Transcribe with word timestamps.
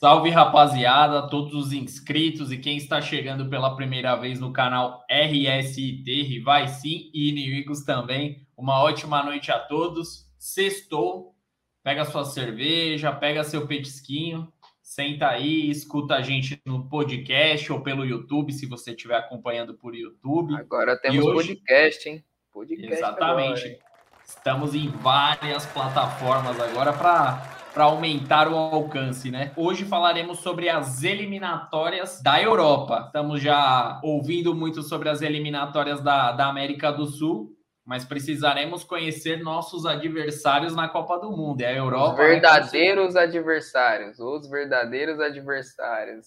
Salve 0.00 0.30
rapaziada, 0.30 1.28
todos 1.28 1.52
os 1.52 1.72
inscritos 1.74 2.50
e 2.50 2.56
quem 2.56 2.78
está 2.78 3.02
chegando 3.02 3.50
pela 3.50 3.76
primeira 3.76 4.16
vez 4.16 4.40
no 4.40 4.50
canal 4.50 5.04
RSIT, 5.10 6.22
Rivais 6.22 6.70
Sim 6.70 7.10
e 7.12 7.28
Inimigos 7.28 7.84
também. 7.84 8.46
Uma 8.56 8.82
ótima 8.82 9.22
noite 9.22 9.52
a 9.52 9.58
todos. 9.58 10.26
Sextou, 10.38 11.34
pega 11.82 12.06
sua 12.06 12.24
cerveja, 12.24 13.12
pega 13.12 13.44
seu 13.44 13.66
petisquinho, 13.66 14.50
senta 14.90 15.28
aí, 15.28 15.70
escuta 15.70 16.16
a 16.16 16.20
gente 16.20 16.60
no 16.66 16.88
podcast 16.88 17.72
ou 17.72 17.80
pelo 17.80 18.04
YouTube, 18.04 18.52
se 18.52 18.66
você 18.66 18.90
estiver 18.90 19.14
acompanhando 19.14 19.72
por 19.72 19.94
YouTube. 19.94 20.52
Agora 20.56 20.98
temos 20.98 21.24
hoje... 21.24 21.54
podcast, 21.54 22.08
hein? 22.08 22.24
Podcast 22.52 22.92
Exatamente. 22.92 23.66
Agora. 23.66 23.78
Estamos 24.26 24.74
em 24.74 24.88
várias 24.88 25.64
plataformas 25.66 26.58
agora 26.60 26.92
para 26.92 27.60
para 27.72 27.84
aumentar 27.84 28.48
o 28.48 28.56
alcance, 28.56 29.30
né? 29.30 29.52
Hoje 29.56 29.84
falaremos 29.84 30.40
sobre 30.40 30.68
as 30.68 31.04
eliminatórias 31.04 32.20
da 32.20 32.42
Europa. 32.42 33.04
Estamos 33.06 33.40
já 33.40 34.00
ouvindo 34.02 34.52
muito 34.56 34.82
sobre 34.82 35.08
as 35.08 35.22
eliminatórias 35.22 36.00
da, 36.00 36.32
da 36.32 36.48
América 36.48 36.90
do 36.90 37.06
Sul, 37.06 37.56
mas 37.84 38.04
precisaremos 38.04 38.84
conhecer 38.84 39.42
nossos 39.42 39.86
adversários 39.86 40.74
na 40.74 40.88
Copa 40.88 41.18
do 41.18 41.30
Mundo. 41.30 41.60
É 41.60 41.66
a 41.66 41.76
Europa. 41.76 42.12
Os 42.12 42.28
verdadeiros 42.28 43.16
adversários. 43.16 44.18
Os 44.18 44.48
verdadeiros 44.48 45.20
adversários. 45.20 46.26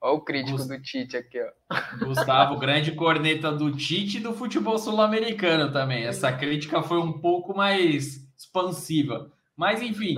Olha 0.00 0.14
o 0.14 0.20
crítico 0.20 0.56
Gust... 0.56 0.68
do 0.68 0.82
Tite 0.82 1.16
aqui, 1.16 1.38
ó. 1.40 2.04
Gustavo, 2.04 2.58
grande 2.58 2.92
corneta 2.92 3.52
do 3.52 3.70
Tite 3.70 4.18
e 4.18 4.20
do 4.20 4.32
futebol 4.32 4.76
sul-americano 4.76 5.70
também. 5.72 6.04
Essa 6.04 6.32
crítica 6.32 6.82
foi 6.82 6.98
um 6.98 7.20
pouco 7.20 7.56
mais 7.56 8.26
expansiva. 8.36 9.30
Mas, 9.56 9.80
enfim, 9.80 10.16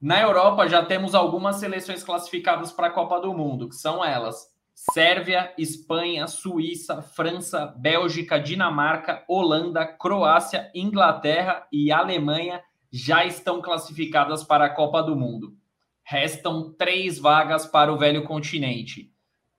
na 0.00 0.20
Europa 0.20 0.68
já 0.68 0.84
temos 0.84 1.14
algumas 1.14 1.56
seleções 1.56 2.04
classificadas 2.04 2.70
para 2.70 2.86
a 2.86 2.90
Copa 2.90 3.20
do 3.20 3.34
Mundo, 3.34 3.68
que 3.68 3.74
são 3.74 4.04
elas: 4.04 4.48
Sérvia, 4.74 5.54
Espanha, 5.56 6.26
Suíça, 6.26 7.00
França, 7.00 7.72
Bélgica, 7.78 8.38
Dinamarca, 8.38 9.24
Holanda, 9.28 9.86
Croácia, 9.86 10.70
Inglaterra 10.74 11.66
e 11.72 11.92
Alemanha 11.92 12.60
já 12.92 13.24
estão 13.24 13.62
classificadas 13.62 14.42
para 14.42 14.66
a 14.66 14.70
Copa 14.70 15.02
do 15.02 15.16
Mundo. 15.16 15.56
Restam 16.02 16.74
três 16.74 17.18
vagas 17.18 17.66
para 17.66 17.92
o 17.92 17.96
velho 17.96 18.24
continente. 18.24 19.12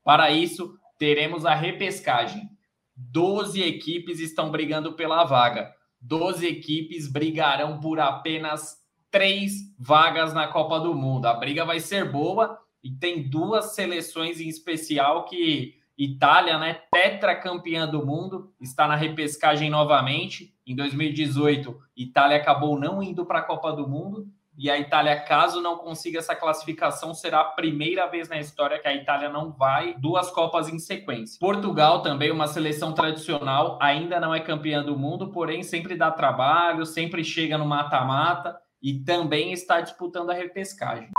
Para 0.04 0.32
isso, 0.32 0.78
teremos 1.00 1.46
a 1.46 1.56
repescagem. 1.56 2.50
Doze 2.96 3.62
equipes 3.62 4.20
estão 4.20 4.52
brigando 4.52 4.94
pela 4.94 5.24
vaga. 5.24 5.74
Doze 6.00 6.46
equipes 6.46 7.12
brigarão 7.12 7.80
por 7.80 8.00
apenas 8.00 8.78
três 9.10 9.54
vagas 9.80 10.34
na 10.34 10.48
Copa 10.48 10.80
do 10.80 10.94
Mundo. 10.94 11.26
A 11.26 11.34
briga 11.34 11.66
vai 11.66 11.80
ser 11.80 12.12
boa 12.12 12.60
e 12.86 12.92
tem 12.92 13.28
duas 13.28 13.74
seleções 13.74 14.40
em 14.40 14.48
especial 14.48 15.26
que 15.26 15.74
Itália, 15.98 16.60
né, 16.60 16.82
tetracampeã 16.92 17.88
do 17.88 18.06
mundo, 18.06 18.54
está 18.62 18.88
na 18.88 18.96
repescagem 18.96 19.72
novamente. 19.72 20.54
Em 20.68 20.76
2018, 20.76 21.76
Itália 21.98 22.38
acabou 22.38 22.80
não 22.80 23.02
indo 23.02 23.26
para 23.26 23.40
a 23.40 23.42
Copa 23.42 23.72
do 23.72 23.88
Mundo. 23.88 24.28
E 24.56 24.70
a 24.70 24.78
Itália, 24.78 25.20
caso 25.20 25.62
não 25.62 25.80
consiga 25.80 26.20
essa 26.20 26.36
classificação, 26.36 27.14
será 27.14 27.42
a 27.42 27.46
primeira 27.46 28.06
vez 28.06 28.30
na 28.30 28.38
história 28.38 28.78
que 28.78 28.88
a 28.88 28.94
Itália 28.94 29.30
não 29.30 29.52
vai 29.52 29.96
duas 29.98 30.30
Copas 30.30 30.70
em 30.70 30.78
sequência. 30.78 31.40
Portugal, 31.40 32.04
também 32.04 32.32
uma 32.32 32.46
seleção 32.46 32.94
tradicional, 32.94 33.80
ainda 33.82 34.20
não 34.20 34.34
é 34.34 34.40
campeã 34.40 34.84
do 34.84 34.96
mundo, 34.98 35.32
porém 35.32 35.64
sempre 35.64 35.96
dá 35.96 36.12
trabalho, 36.12 36.86
sempre 36.86 37.24
chega 37.24 37.58
no 37.58 37.66
mata-mata 37.66 38.56
e 38.82 39.00
também 39.00 39.52
está 39.52 39.82
disputando 39.82 40.30
a 40.30 40.34
repescagem. 40.36 41.10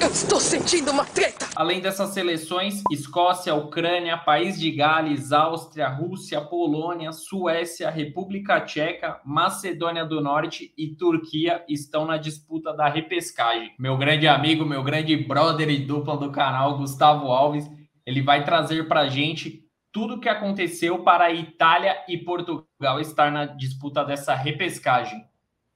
Eu 0.00 0.10
estou 0.10 0.38
sentindo 0.38 0.92
uma 0.92 1.04
treta! 1.04 1.48
Além 1.56 1.80
dessas 1.80 2.10
seleções, 2.10 2.84
Escócia, 2.88 3.52
Ucrânia, 3.54 4.16
País 4.16 4.58
de 4.58 4.70
Gales, 4.70 5.32
Áustria, 5.32 5.88
Rússia, 5.88 6.40
Polônia, 6.40 7.10
Suécia, 7.10 7.90
República 7.90 8.60
Tcheca, 8.60 9.20
Macedônia 9.24 10.04
do 10.04 10.20
Norte 10.20 10.72
e 10.78 10.94
Turquia 10.94 11.64
estão 11.68 12.04
na 12.04 12.16
disputa 12.16 12.72
da 12.72 12.88
repescagem. 12.88 13.72
Meu 13.76 13.96
grande 13.96 14.28
amigo, 14.28 14.64
meu 14.64 14.84
grande 14.84 15.16
brother 15.16 15.68
e 15.68 15.78
dupla 15.78 16.16
do 16.16 16.30
canal, 16.30 16.78
Gustavo 16.78 17.26
Alves, 17.26 17.68
ele 18.06 18.22
vai 18.22 18.44
trazer 18.44 18.86
para 18.86 19.00
a 19.00 19.08
gente 19.08 19.64
tudo 19.90 20.14
o 20.14 20.20
que 20.20 20.28
aconteceu 20.28 21.02
para 21.02 21.24
a 21.24 21.32
Itália 21.32 21.96
e 22.08 22.16
Portugal 22.16 23.00
estar 23.00 23.32
na 23.32 23.46
disputa 23.46 24.04
dessa 24.04 24.32
repescagem. 24.32 25.24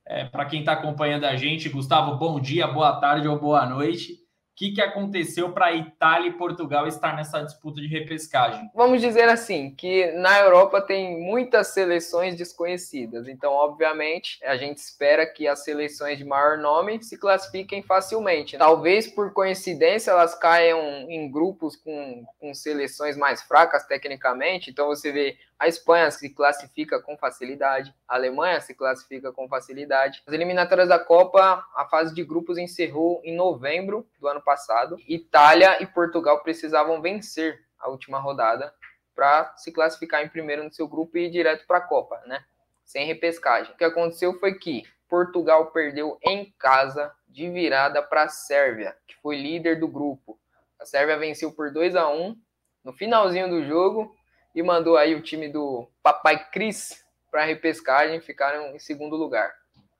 É, 0.07 0.25
Para 0.25 0.47
quem 0.47 0.61
está 0.61 0.73
acompanhando 0.73 1.25
a 1.25 1.37
gente, 1.37 1.69
Gustavo, 1.69 2.17
bom 2.17 2.41
dia, 2.41 2.67
boa 2.67 3.01
tarde 3.01 3.29
ou 3.29 3.39
boa 3.39 3.65
noite. 3.67 4.23
O 4.53 4.55
que, 4.55 4.73
que 4.73 4.83
aconteceu 4.83 5.51
para 5.51 5.73
Itália 5.73 6.29
e 6.29 6.37
Portugal 6.37 6.87
estar 6.87 7.17
nessa 7.17 7.41
disputa 7.41 7.81
de 7.81 7.87
repescagem? 7.87 8.69
Vamos 8.75 9.01
dizer 9.01 9.27
assim, 9.27 9.75
que 9.75 10.13
na 10.13 10.41
Europa 10.41 10.83
tem 10.83 11.19
muitas 11.19 11.69
seleções 11.69 12.37
desconhecidas. 12.37 13.29
Então, 13.29 13.51
obviamente, 13.51 14.39
a 14.45 14.55
gente 14.59 14.77
espera 14.77 15.25
que 15.25 15.49
as 15.49 15.65
seleções 15.65 16.19
de 16.19 16.25
maior 16.25 16.59
nome 16.59 17.03
se 17.03 17.19
classifiquem 17.19 17.83
facilmente. 17.83 18.59
Talvez 18.59 19.07
por 19.07 19.33
coincidência 19.33 20.11
elas 20.11 20.35
caiam 20.35 21.11
em 21.11 21.31
grupos 21.31 21.75
com, 21.75 22.23
com 22.39 22.53
seleções 22.53 23.17
mais 23.17 23.43
fracas 23.43 23.87
tecnicamente. 23.87 24.71
Então, 24.71 24.89
você 24.89 25.11
vê 25.11 25.39
a 25.63 25.69
Espanha 25.69 26.11
se 26.11 26.29
classifica 26.29 27.01
com 27.01 27.17
facilidade, 27.17 27.95
a 28.09 28.17
Alemanha 28.17 28.61
se 28.61 28.75
classifica 28.75 29.33
com 29.33 29.49
facilidade. 29.49 30.21
As 30.27 30.35
eliminatórias 30.35 30.89
da 30.89 30.99
Copa, 30.99 31.65
a 31.77 31.85
fase 31.85 32.13
de 32.13 32.25
grupos 32.25 32.59
encerrou 32.59 33.21
em 33.23 33.37
novembro 33.37 34.05
do 34.19 34.27
ano 34.27 34.43
passado. 34.43 34.97
Itália 35.07 35.81
e 35.81 35.87
Portugal 35.87 36.43
precisavam 36.43 37.01
vencer 37.01 37.65
a 37.79 37.89
última 37.89 38.19
rodada 38.19 38.75
para 39.15 39.57
se 39.57 39.71
classificar 39.71 40.25
em 40.25 40.29
primeiro 40.29 40.65
no 40.65 40.73
seu 40.73 40.89
grupo 40.89 41.17
e 41.17 41.27
ir 41.27 41.31
direto 41.31 41.65
para 41.65 41.79
a 41.79 41.83
Copa, 41.83 42.21
né? 42.27 42.45
Sem 42.85 43.07
repescagem. 43.07 43.73
O 43.73 43.77
que 43.77 43.85
aconteceu 43.85 44.37
foi 44.41 44.55
que 44.55 44.83
Portugal 45.09 45.67
perdeu 45.67 46.19
em 46.25 46.53
casa 46.59 47.15
de 47.29 47.49
virada 47.49 48.03
para 48.03 48.25
a 48.25 48.29
Sérvia, 48.29 48.97
que 49.07 49.15
foi 49.23 49.37
líder 49.37 49.79
do 49.79 49.87
grupo. 49.87 50.37
A 50.81 50.85
Sérvia 50.85 51.17
venceu 51.17 51.53
por 51.53 51.71
2 51.71 51.95
a 51.95 52.09
1 52.09 52.37
no 52.83 52.93
finalzinho 52.93 53.49
do 53.49 53.65
jogo 53.65 54.13
e 54.55 54.63
mandou 54.63 54.97
aí 54.97 55.15
o 55.15 55.23
time 55.23 55.49
do 55.49 55.89
Papai 56.03 56.49
Cris 56.51 57.05
para 57.31 57.43
a 57.43 57.47
repescagem, 57.47 58.21
ficaram 58.21 58.75
em 58.75 58.79
segundo 58.79 59.17
lugar. 59.17 59.55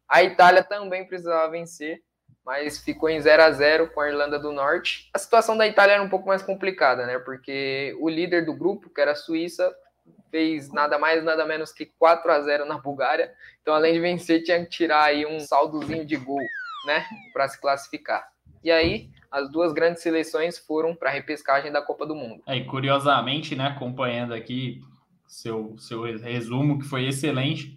A 0.09 0.23
Itália 0.23 0.63
também 0.63 1.07
precisava 1.07 1.51
vencer, 1.51 2.03
mas 2.45 2.79
ficou 2.79 3.09
em 3.09 3.21
0 3.21 3.43
a 3.43 3.51
0 3.51 3.89
com 3.89 4.01
a 4.01 4.09
Irlanda 4.09 4.39
do 4.39 4.53
Norte. 4.53 5.09
A 5.15 5.19
situação 5.19 5.57
da 5.57 5.67
Itália 5.67 5.95
era 5.95 6.03
um 6.03 6.09
pouco 6.09 6.29
mais 6.29 6.43
complicada, 6.43 7.07
né? 7.07 7.19
Porque 7.19 7.97
o 8.01 8.09
líder 8.09 8.45
do 8.45 8.53
grupo, 8.53 8.91
que 8.91 9.01
era 9.01 9.13
a 9.13 9.17
Suíça, 9.17 9.75
fez 10.31 10.73
nada 10.73 10.99
mais 10.99 11.23
nada 11.23 11.47
menos 11.47 11.73
que 11.73 11.87
4 11.87 12.31
a 12.31 12.41
0 12.41 12.65
na 12.65 12.79
Bulgária. 12.79 13.33
Então, 13.61 13.75
além 13.75 13.95
de 13.95 14.01
vencer, 14.01 14.43
tinha 14.43 14.63
que 14.65 14.71
tirar 14.71 15.05
aí 15.05 15.25
um 15.25 15.41
saldozinho 15.41 16.05
de 16.05 16.17
gol, 16.17 16.43
né, 16.87 17.07
para 17.33 17.49
se 17.49 17.61
classificar. 17.61 18.29
E 18.65 18.71
aí, 18.71 19.09
as 19.33 19.51
duas 19.51 19.73
grandes 19.73 20.03
seleções 20.03 20.59
foram 20.59 20.95
para 20.95 21.09
a 21.09 21.13
repescagem 21.13 21.73
da 21.73 21.81
Copa 21.81 22.07
do 22.07 22.15
Mundo. 22.15 22.43
É, 22.47 22.57
e 22.57 22.65
curiosamente, 22.67 23.57
né, 23.57 23.67
acompanhando 23.67 24.35
aqui 24.35 24.83
seu, 25.27 25.75
seu 25.79 26.03
resumo, 26.03 26.79
que 26.79 26.85
foi 26.85 27.07
excelente. 27.07 27.75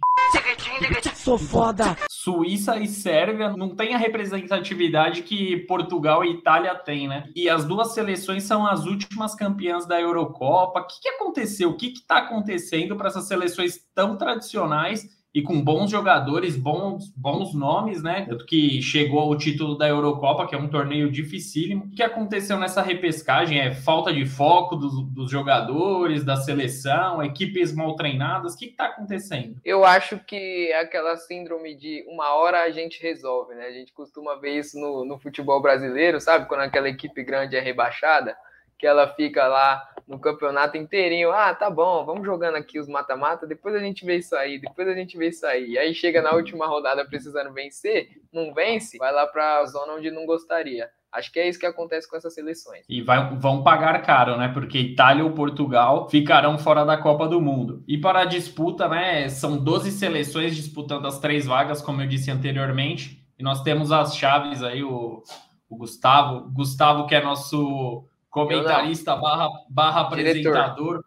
Sou 1.13 1.38
foda! 1.38 1.95
Suíça 2.09 2.77
e 2.77 2.88
Sérvia 2.88 3.55
não 3.55 3.75
têm 3.75 3.95
a 3.95 3.97
representatividade 3.97 5.21
que 5.21 5.57
Portugal 5.67 6.25
e 6.25 6.31
Itália 6.31 6.75
têm, 6.75 7.07
né? 7.07 7.29
E 7.33 7.49
as 7.49 7.63
duas 7.63 7.94
seleções 7.94 8.44
são 8.44 8.67
as 8.67 8.85
últimas 8.85 9.33
campeãs 9.33 9.85
da 9.85 10.01
Eurocopa. 10.01 10.81
O 10.81 10.88
que, 10.88 11.01
que 11.01 11.09
aconteceu? 11.09 11.69
O 11.69 11.77
que 11.77 11.94
está 11.94 12.17
acontecendo 12.17 12.97
para 12.97 13.07
essas 13.07 13.27
seleções 13.27 13.80
tão 13.94 14.18
tradicionais 14.18 15.07
e 15.35 15.41
com 15.41 15.61
bons 15.61 15.91
jogadores, 15.91 16.55
bons, 16.55 17.09
bons 17.13 17.53
nomes, 17.53 18.01
né? 18.01 18.25
Que 18.47 18.81
chegou 18.81 19.19
ao 19.19 19.37
título 19.37 19.77
da 19.77 19.85
Eurocopa, 19.85 20.47
que 20.47 20.55
é 20.55 20.57
um 20.57 20.69
torneio 20.69 21.11
dificílimo. 21.11 21.83
O 21.83 21.91
que 21.91 22.01
aconteceu 22.01 22.57
nessa 22.57 22.81
repescagem? 22.81 23.59
É 23.59 23.73
falta 23.73 24.13
de 24.13 24.25
foco 24.25 24.77
dos, 24.77 25.05
dos 25.09 25.29
jogadores, 25.29 26.23
da 26.23 26.37
seleção, 26.37 27.21
equipes 27.21 27.75
mal 27.75 27.97
treinadas? 27.97 28.53
O 28.53 28.57
que 28.57 28.67
está 28.67 28.85
acontecendo? 28.85 29.57
Eu 29.65 29.83
acho 29.83 30.17
que 30.19 30.71
é 30.71 30.79
aquela 30.79 31.17
síndrome 31.17 31.75
de 31.75 32.05
uma 32.07 32.33
hora 32.35 32.63
a 32.63 32.71
gente 32.71 33.03
resolve, 33.03 33.55
né? 33.55 33.65
A 33.65 33.73
gente 33.73 33.91
costuma 33.91 34.35
ver 34.35 34.57
isso 34.57 34.79
no, 34.79 35.03
no 35.03 35.19
futebol 35.19 35.61
brasileiro, 35.61 36.21
sabe? 36.21 36.47
Quando 36.47 36.61
aquela 36.61 36.87
equipe 36.87 37.21
grande 37.25 37.57
é 37.57 37.59
rebaixada, 37.59 38.37
que 38.79 38.87
ela 38.87 39.13
fica 39.15 39.45
lá 39.49 39.83
no 40.07 40.19
campeonato 40.19 40.78
inteirinho. 40.78 41.31
Ah, 41.31 41.54
tá 41.54 41.69
bom, 41.69 42.06
vamos 42.06 42.25
jogando 42.25 42.56
aqui 42.56 42.80
os 42.80 42.88
mata-mata, 42.88 43.48
depois 43.48 43.75
a 43.75 43.80
gente 43.80 44.06
vê 44.06 44.18
isso 44.18 44.36
aí, 44.36 44.60
depois 44.60 44.88
a 44.88 44.94
gente 44.94 45.18
vê 45.18 45.30
isso 45.30 45.46
aí. 45.46 45.78
Aí 45.78 45.94
chega 45.94 46.22
na 46.22 46.34
última 46.34 46.68
rodada 46.68 47.06
precisando 47.06 47.54
vencer, 47.54 48.10
não 48.31 48.54
vence, 48.54 48.98
vai 48.98 49.12
lá 49.12 49.25
para 49.28 49.60
a 49.60 49.66
zona 49.66 49.94
onde 49.94 50.12
não 50.12 50.25
gostaria. 50.25 50.90
Acho 51.16 51.31
que 51.31 51.40
é 51.40 51.48
isso 51.48 51.57
que 51.57 51.66
acontece 51.66 52.10
com 52.10 52.18
essas 52.18 52.34
seleções. 52.34 52.84
E 52.90 53.02
vai, 53.02 53.34
vão 53.38 53.63
pagar 53.63 54.02
caro, 54.02 54.36
né? 54.38 54.50
Porque 54.50 54.78
Itália 54.78 55.24
ou 55.24 55.31
Portugal 55.31 56.10
ficarão 56.10 56.57
fora 56.57 56.84
da 56.84 56.98
Copa 56.98 57.25
do 57.25 57.40
Mundo. 57.40 57.86
E 57.88 57.98
para 57.98 58.22
a 58.22 58.25
disputa, 58.25 58.90
né? 58.90 59.30
São 59.30 59.57
12 59.57 59.92
seleções 59.92 60.54
disputando 60.54 61.06
as 61.06 61.18
três 61.18 61.46
vagas, 61.46 61.81
como 61.81 62.02
eu 62.02 62.07
disse 62.07 62.30
anteriormente. 62.30 63.25
E 63.40 63.44
nós 63.44 63.63
temos 63.63 63.94
as 63.94 64.18
chaves 64.18 64.62
aí, 64.62 64.84
o, 64.84 65.24
o 65.69 65.78
Gustavo. 65.78 66.50
Gustavo, 66.52 67.07
que 67.07 67.16
é 67.16 67.24
nosso 67.24 68.06
comentarista 68.35 69.15
barra, 69.15 69.49
barra 69.69 70.01
apresentador, 70.01 71.05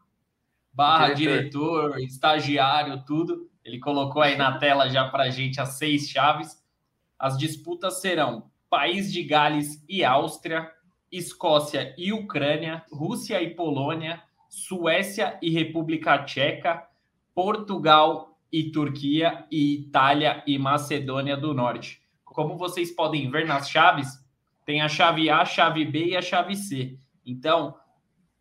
barra 0.73 1.13
diretor. 1.13 1.91
diretor, 1.91 2.01
estagiário, 2.01 3.05
tudo. 3.05 3.51
Ele 3.63 3.79
colocou 3.79 4.23
aí 4.23 4.35
na 4.35 4.57
tela 4.57 4.89
já 4.89 5.07
para 5.11 5.29
gente 5.29 5.61
as 5.61 5.75
seis 5.75 6.09
chaves. 6.09 6.59
As 7.19 7.37
disputas 7.37 8.01
serão 8.01 8.51
País 8.71 9.13
de 9.13 9.23
Gales 9.23 9.85
e 9.87 10.03
Áustria, 10.03 10.71
Escócia 11.13 11.95
e 11.99 12.15
Ucrânia, 12.15 12.83
Rússia 12.91 13.43
e 13.43 13.51
Polônia, 13.51 14.23
Suécia 14.49 15.39
e 15.43 15.51
República 15.51 16.25
Tcheca, 16.25 16.83
Portugal 17.35 18.39
e 18.51 18.71
Turquia 18.71 19.45
e 19.51 19.75
Itália 19.75 20.43
e 20.47 20.59
Macedônia 20.59 21.37
do 21.37 21.53
Norte. 21.53 22.01
Como 22.25 22.57
vocês 22.57 22.91
podem 22.91 23.31
ver 23.31 23.47
nas 23.47 23.69
chaves, 23.69 24.25
tem 24.65 24.81
a 24.81 24.89
chave 24.89 25.29
A, 25.29 25.43
a 25.43 25.45
chave 25.45 25.85
B 25.85 26.07
e 26.07 26.17
a 26.17 26.23
chave 26.23 26.57
C. 26.57 26.99
Então, 27.29 27.75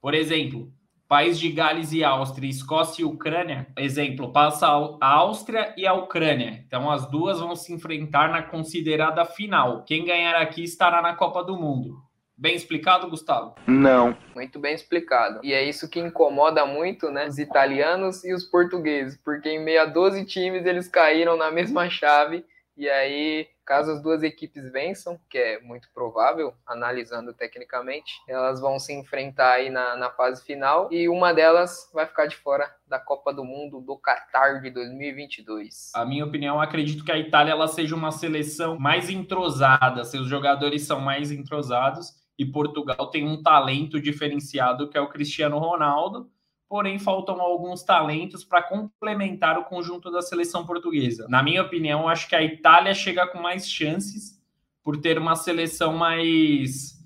por 0.02 0.14
exemplo, 0.14 0.72
País 1.08 1.40
de 1.40 1.50
Gales 1.50 1.94
e 1.94 2.04
Áustria, 2.04 2.50
Escócia 2.50 3.02
e 3.02 3.06
Ucrânia, 3.06 3.68
exemplo, 3.78 4.32
passa 4.32 4.68
a 4.68 5.08
Áustria 5.08 5.74
e 5.78 5.88
a 5.88 5.94
Ucrânia. 5.94 6.64
Então 6.66 6.92
as 6.92 7.10
duas 7.10 7.40
vão 7.40 7.56
se 7.56 7.74
enfrentar 7.74 8.30
na 8.30 8.42
considerada 8.42 9.24
final. 9.24 9.84
Quem 9.86 10.06
ganhar 10.06 10.36
aqui 10.36 10.64
estará 10.64 11.02
na 11.02 11.16
Copa 11.16 11.44
do 11.44 11.58
Mundo. 11.58 11.96
Bem 12.38 12.56
explicado, 12.56 13.10
Gustavo? 13.10 13.56
Não. 13.66 14.16
Muito 14.36 14.60
bem 14.60 14.76
explicado. 14.76 15.40
E 15.44 15.54
é 15.54 15.64
isso 15.64 15.90
que 15.90 16.00
incomoda 16.00 16.66
muito, 16.66 17.10
né, 17.10 17.26
os 17.26 17.40
italianos 17.40 18.24
e 18.24 18.32
os 18.32 18.44
portugueses, 18.44 19.18
porque 19.24 19.50
em 19.50 19.64
meio 19.64 19.82
a 19.82 19.86
12 19.86 20.24
times 20.26 20.66
eles 20.66 20.88
caíram 20.88 21.36
na 21.36 21.50
mesma 21.50 21.90
chave 21.90 22.46
e 22.76 22.88
aí 22.88 23.48
Caso 23.68 23.92
as 23.92 24.02
duas 24.02 24.24
equipes 24.24 24.72
vençam, 24.72 25.20
que 25.30 25.38
é 25.38 25.60
muito 25.60 25.90
provável, 25.94 26.54
analisando 26.66 27.34
tecnicamente, 27.34 28.14
elas 28.26 28.62
vão 28.62 28.80
se 28.80 28.94
enfrentar 28.94 29.56
aí 29.56 29.70
na, 29.70 29.98
na 29.98 30.10
fase 30.10 30.42
final 30.46 30.88
e 30.90 31.10
uma 31.10 31.34
delas 31.34 31.92
vai 31.94 32.06
ficar 32.06 32.28
de 32.28 32.38
fora 32.38 32.74
da 32.88 32.98
Copa 32.98 33.34
do 33.34 33.44
Mundo 33.44 33.82
do 33.82 34.00
Qatar 34.00 34.62
de 34.62 34.70
2022. 34.70 35.92
A 35.94 36.06
minha 36.06 36.24
opinião, 36.24 36.62
acredito 36.62 37.04
que 37.04 37.12
a 37.12 37.20
Itália 37.20 37.52
ela 37.52 37.68
seja 37.68 37.94
uma 37.94 38.14
seleção 38.14 38.80
mais 38.80 39.10
entrosada, 39.10 40.06
seus 40.06 40.30
jogadores 40.30 40.84
são 40.88 41.02
mais 41.02 41.30
entrosados 41.30 42.14
e 42.40 42.46
Portugal 42.46 43.10
tem 43.12 43.28
um 43.28 43.44
talento 43.44 44.00
diferenciado 44.00 44.90
que 44.90 44.98
é 44.98 45.02
o 45.02 45.10
Cristiano 45.10 45.58
Ronaldo 45.58 46.32
porém 46.70 47.00
faltam 47.00 47.40
alguns 47.42 47.84
talentos 47.84 48.44
para 48.44 48.62
complementar 48.62 49.58
o 49.58 49.66
conjunto 49.66 50.12
da 50.12 50.22
seleção 50.22 50.66
portuguesa. 50.66 51.28
Na 51.30 51.42
minha 51.42 51.62
opinião, 51.62 52.10
acho 52.10 52.28
que 52.28 52.36
a 52.36 52.44
Itália 52.44 52.94
chega 52.94 53.26
com 53.28 53.40
mais 53.40 53.70
chances 53.70 54.42
por 54.84 54.98
ter 54.98 55.18
uma 55.18 55.36
seleção 55.36 55.94
mais. 55.94 56.98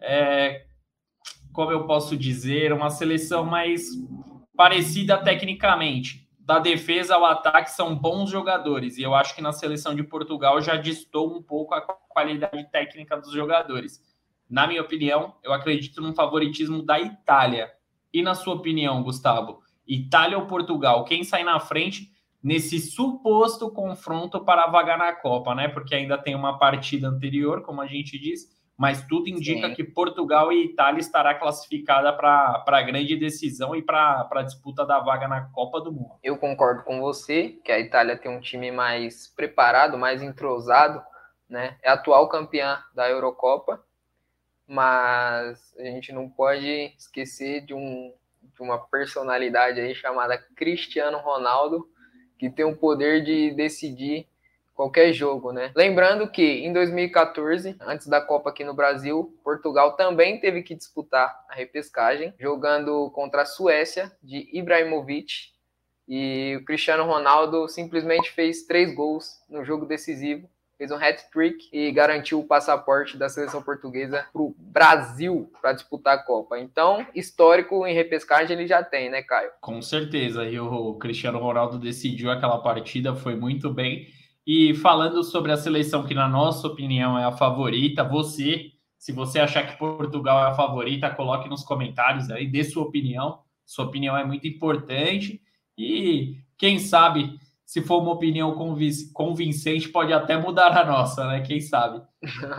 É, 0.00 0.66
como 1.52 1.72
eu 1.72 1.86
posso 1.86 2.16
dizer? 2.16 2.72
Uma 2.72 2.90
seleção 2.90 3.44
mais 3.44 3.88
parecida 4.56 5.16
tecnicamente. 5.16 6.28
Da 6.38 6.58
defesa 6.58 7.14
ao 7.14 7.26
ataque 7.26 7.70
são 7.70 7.94
bons 7.94 8.30
jogadores, 8.30 8.96
e 8.96 9.02
eu 9.02 9.14
acho 9.14 9.34
que 9.34 9.42
na 9.42 9.52
seleção 9.52 9.94
de 9.94 10.02
Portugal 10.02 10.58
já 10.62 10.76
distou 10.76 11.36
um 11.36 11.42
pouco 11.42 11.74
a 11.74 11.82
qualidade 11.82 12.70
técnica 12.70 13.18
dos 13.18 13.32
jogadores. 13.32 14.02
Na 14.48 14.66
minha 14.66 14.80
opinião, 14.80 15.34
eu 15.42 15.52
acredito 15.52 16.00
num 16.00 16.14
favoritismo 16.14 16.82
da 16.82 16.98
Itália 16.98 17.70
e 18.12 18.22
na 18.22 18.34
sua 18.34 18.54
opinião, 18.54 19.02
Gustavo, 19.02 19.60
Itália 19.86 20.38
ou 20.38 20.46
Portugal, 20.46 21.04
quem 21.04 21.24
sai 21.24 21.44
na 21.44 21.58
frente 21.58 22.08
nesse 22.42 22.78
suposto 22.78 23.70
confronto 23.70 24.44
para 24.44 24.64
a 24.64 24.70
vaga 24.70 24.96
na 24.96 25.12
Copa, 25.12 25.54
né? 25.54 25.68
Porque 25.68 25.94
ainda 25.94 26.16
tem 26.18 26.34
uma 26.34 26.58
partida 26.58 27.08
anterior, 27.08 27.62
como 27.62 27.80
a 27.80 27.86
gente 27.86 28.18
diz, 28.18 28.46
mas 28.76 29.04
tudo 29.06 29.28
indica 29.28 29.68
Sim. 29.68 29.74
que 29.74 29.82
Portugal 29.82 30.52
e 30.52 30.66
Itália 30.66 31.00
estará 31.00 31.34
classificada 31.34 32.12
para 32.12 32.62
a 32.64 32.82
grande 32.82 33.16
decisão 33.16 33.74
e 33.74 33.82
para 33.82 34.28
a 34.30 34.42
disputa 34.42 34.86
da 34.86 35.00
vaga 35.00 35.26
na 35.26 35.50
Copa 35.50 35.80
do 35.80 35.90
Mundo. 35.90 36.14
Eu 36.22 36.38
concordo 36.38 36.84
com 36.84 37.00
você 37.00 37.58
que 37.64 37.72
a 37.72 37.80
Itália 37.80 38.16
tem 38.16 38.30
um 38.30 38.40
time 38.40 38.70
mais 38.70 39.26
preparado, 39.34 39.98
mais 39.98 40.22
entrosado, 40.22 41.02
né? 41.48 41.76
É 41.82 41.90
atual 41.90 42.28
campeã 42.28 42.78
da 42.94 43.08
Eurocopa 43.10 43.82
mas 44.68 45.74
a 45.78 45.84
gente 45.84 46.12
não 46.12 46.28
pode 46.28 46.92
esquecer 46.98 47.62
de, 47.62 47.72
um, 47.72 48.12
de 48.42 48.62
uma 48.62 48.78
personalidade 48.78 49.80
aí 49.80 49.94
chamada 49.94 50.36
Cristiano 50.36 51.16
Ronaldo, 51.18 51.88
que 52.38 52.50
tem 52.50 52.66
o 52.66 52.76
poder 52.76 53.24
de 53.24 53.50
decidir 53.52 54.28
qualquer 54.74 55.12
jogo, 55.12 55.52
né? 55.52 55.72
Lembrando 55.74 56.30
que 56.30 56.42
em 56.42 56.72
2014, 56.72 57.76
antes 57.80 58.06
da 58.06 58.20
Copa 58.20 58.50
aqui 58.50 58.62
no 58.62 58.74
Brasil, 58.74 59.36
Portugal 59.42 59.96
também 59.96 60.38
teve 60.38 60.62
que 60.62 60.74
disputar 60.74 61.34
a 61.48 61.54
repescagem, 61.54 62.34
jogando 62.38 63.10
contra 63.12 63.42
a 63.42 63.46
Suécia 63.46 64.12
de 64.22 64.48
Ibrahimovic. 64.52 65.48
E 66.06 66.56
o 66.60 66.64
Cristiano 66.64 67.04
Ronaldo 67.04 67.68
simplesmente 67.68 68.30
fez 68.30 68.66
três 68.66 68.94
gols 68.94 69.42
no 69.48 69.64
jogo 69.64 69.84
decisivo 69.84 70.48
fez 70.78 70.92
um 70.92 70.94
hat-trick 70.94 71.68
e 71.72 71.90
garantiu 71.90 72.38
o 72.38 72.46
passaporte 72.46 73.18
da 73.18 73.28
seleção 73.28 73.60
portuguesa 73.60 74.24
para 74.32 74.40
o 74.40 74.54
Brasil 74.56 75.50
para 75.60 75.72
disputar 75.72 76.14
a 76.14 76.22
Copa. 76.22 76.58
Então, 76.58 77.04
histórico 77.14 77.84
em 77.84 77.92
repescagem 77.92 78.56
ele 78.56 78.66
já 78.66 78.82
tem, 78.82 79.10
né, 79.10 79.20
Caio? 79.20 79.50
Com 79.60 79.82
certeza. 79.82 80.44
E 80.44 80.58
o 80.60 80.94
Cristiano 80.94 81.40
Ronaldo 81.40 81.78
decidiu 81.78 82.30
aquela 82.30 82.58
partida, 82.58 83.16
foi 83.16 83.34
muito 83.34 83.74
bem. 83.74 84.06
E 84.46 84.72
falando 84.76 85.22
sobre 85.24 85.50
a 85.50 85.56
seleção 85.56 86.06
que, 86.06 86.14
na 86.14 86.28
nossa 86.28 86.68
opinião, 86.68 87.18
é 87.18 87.24
a 87.24 87.32
favorita, 87.32 88.04
você, 88.04 88.70
se 88.96 89.12
você 89.12 89.40
achar 89.40 89.66
que 89.66 89.76
Portugal 89.76 90.42
é 90.44 90.50
a 90.50 90.54
favorita, 90.54 91.10
coloque 91.10 91.48
nos 91.48 91.64
comentários 91.64 92.30
aí, 92.30 92.46
dê 92.46 92.62
sua 92.62 92.84
opinião. 92.84 93.40
Sua 93.66 93.84
opinião 93.84 94.16
é 94.16 94.24
muito 94.24 94.46
importante. 94.46 95.42
E 95.76 96.36
quem 96.56 96.78
sabe 96.78 97.38
se 97.68 97.82
for 97.82 98.00
uma 98.00 98.12
opinião 98.12 98.54
convincente, 99.12 99.90
pode 99.90 100.10
até 100.10 100.38
mudar 100.38 100.74
a 100.74 100.86
nossa, 100.86 101.26
né? 101.26 101.42
Quem 101.42 101.60
sabe? 101.60 102.00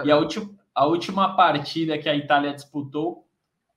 E 0.06 0.12
a, 0.12 0.16
última, 0.16 0.52
a 0.76 0.86
última 0.86 1.36
partida 1.36 1.98
que 1.98 2.08
a 2.08 2.16
Itália 2.16 2.54
disputou 2.54 3.26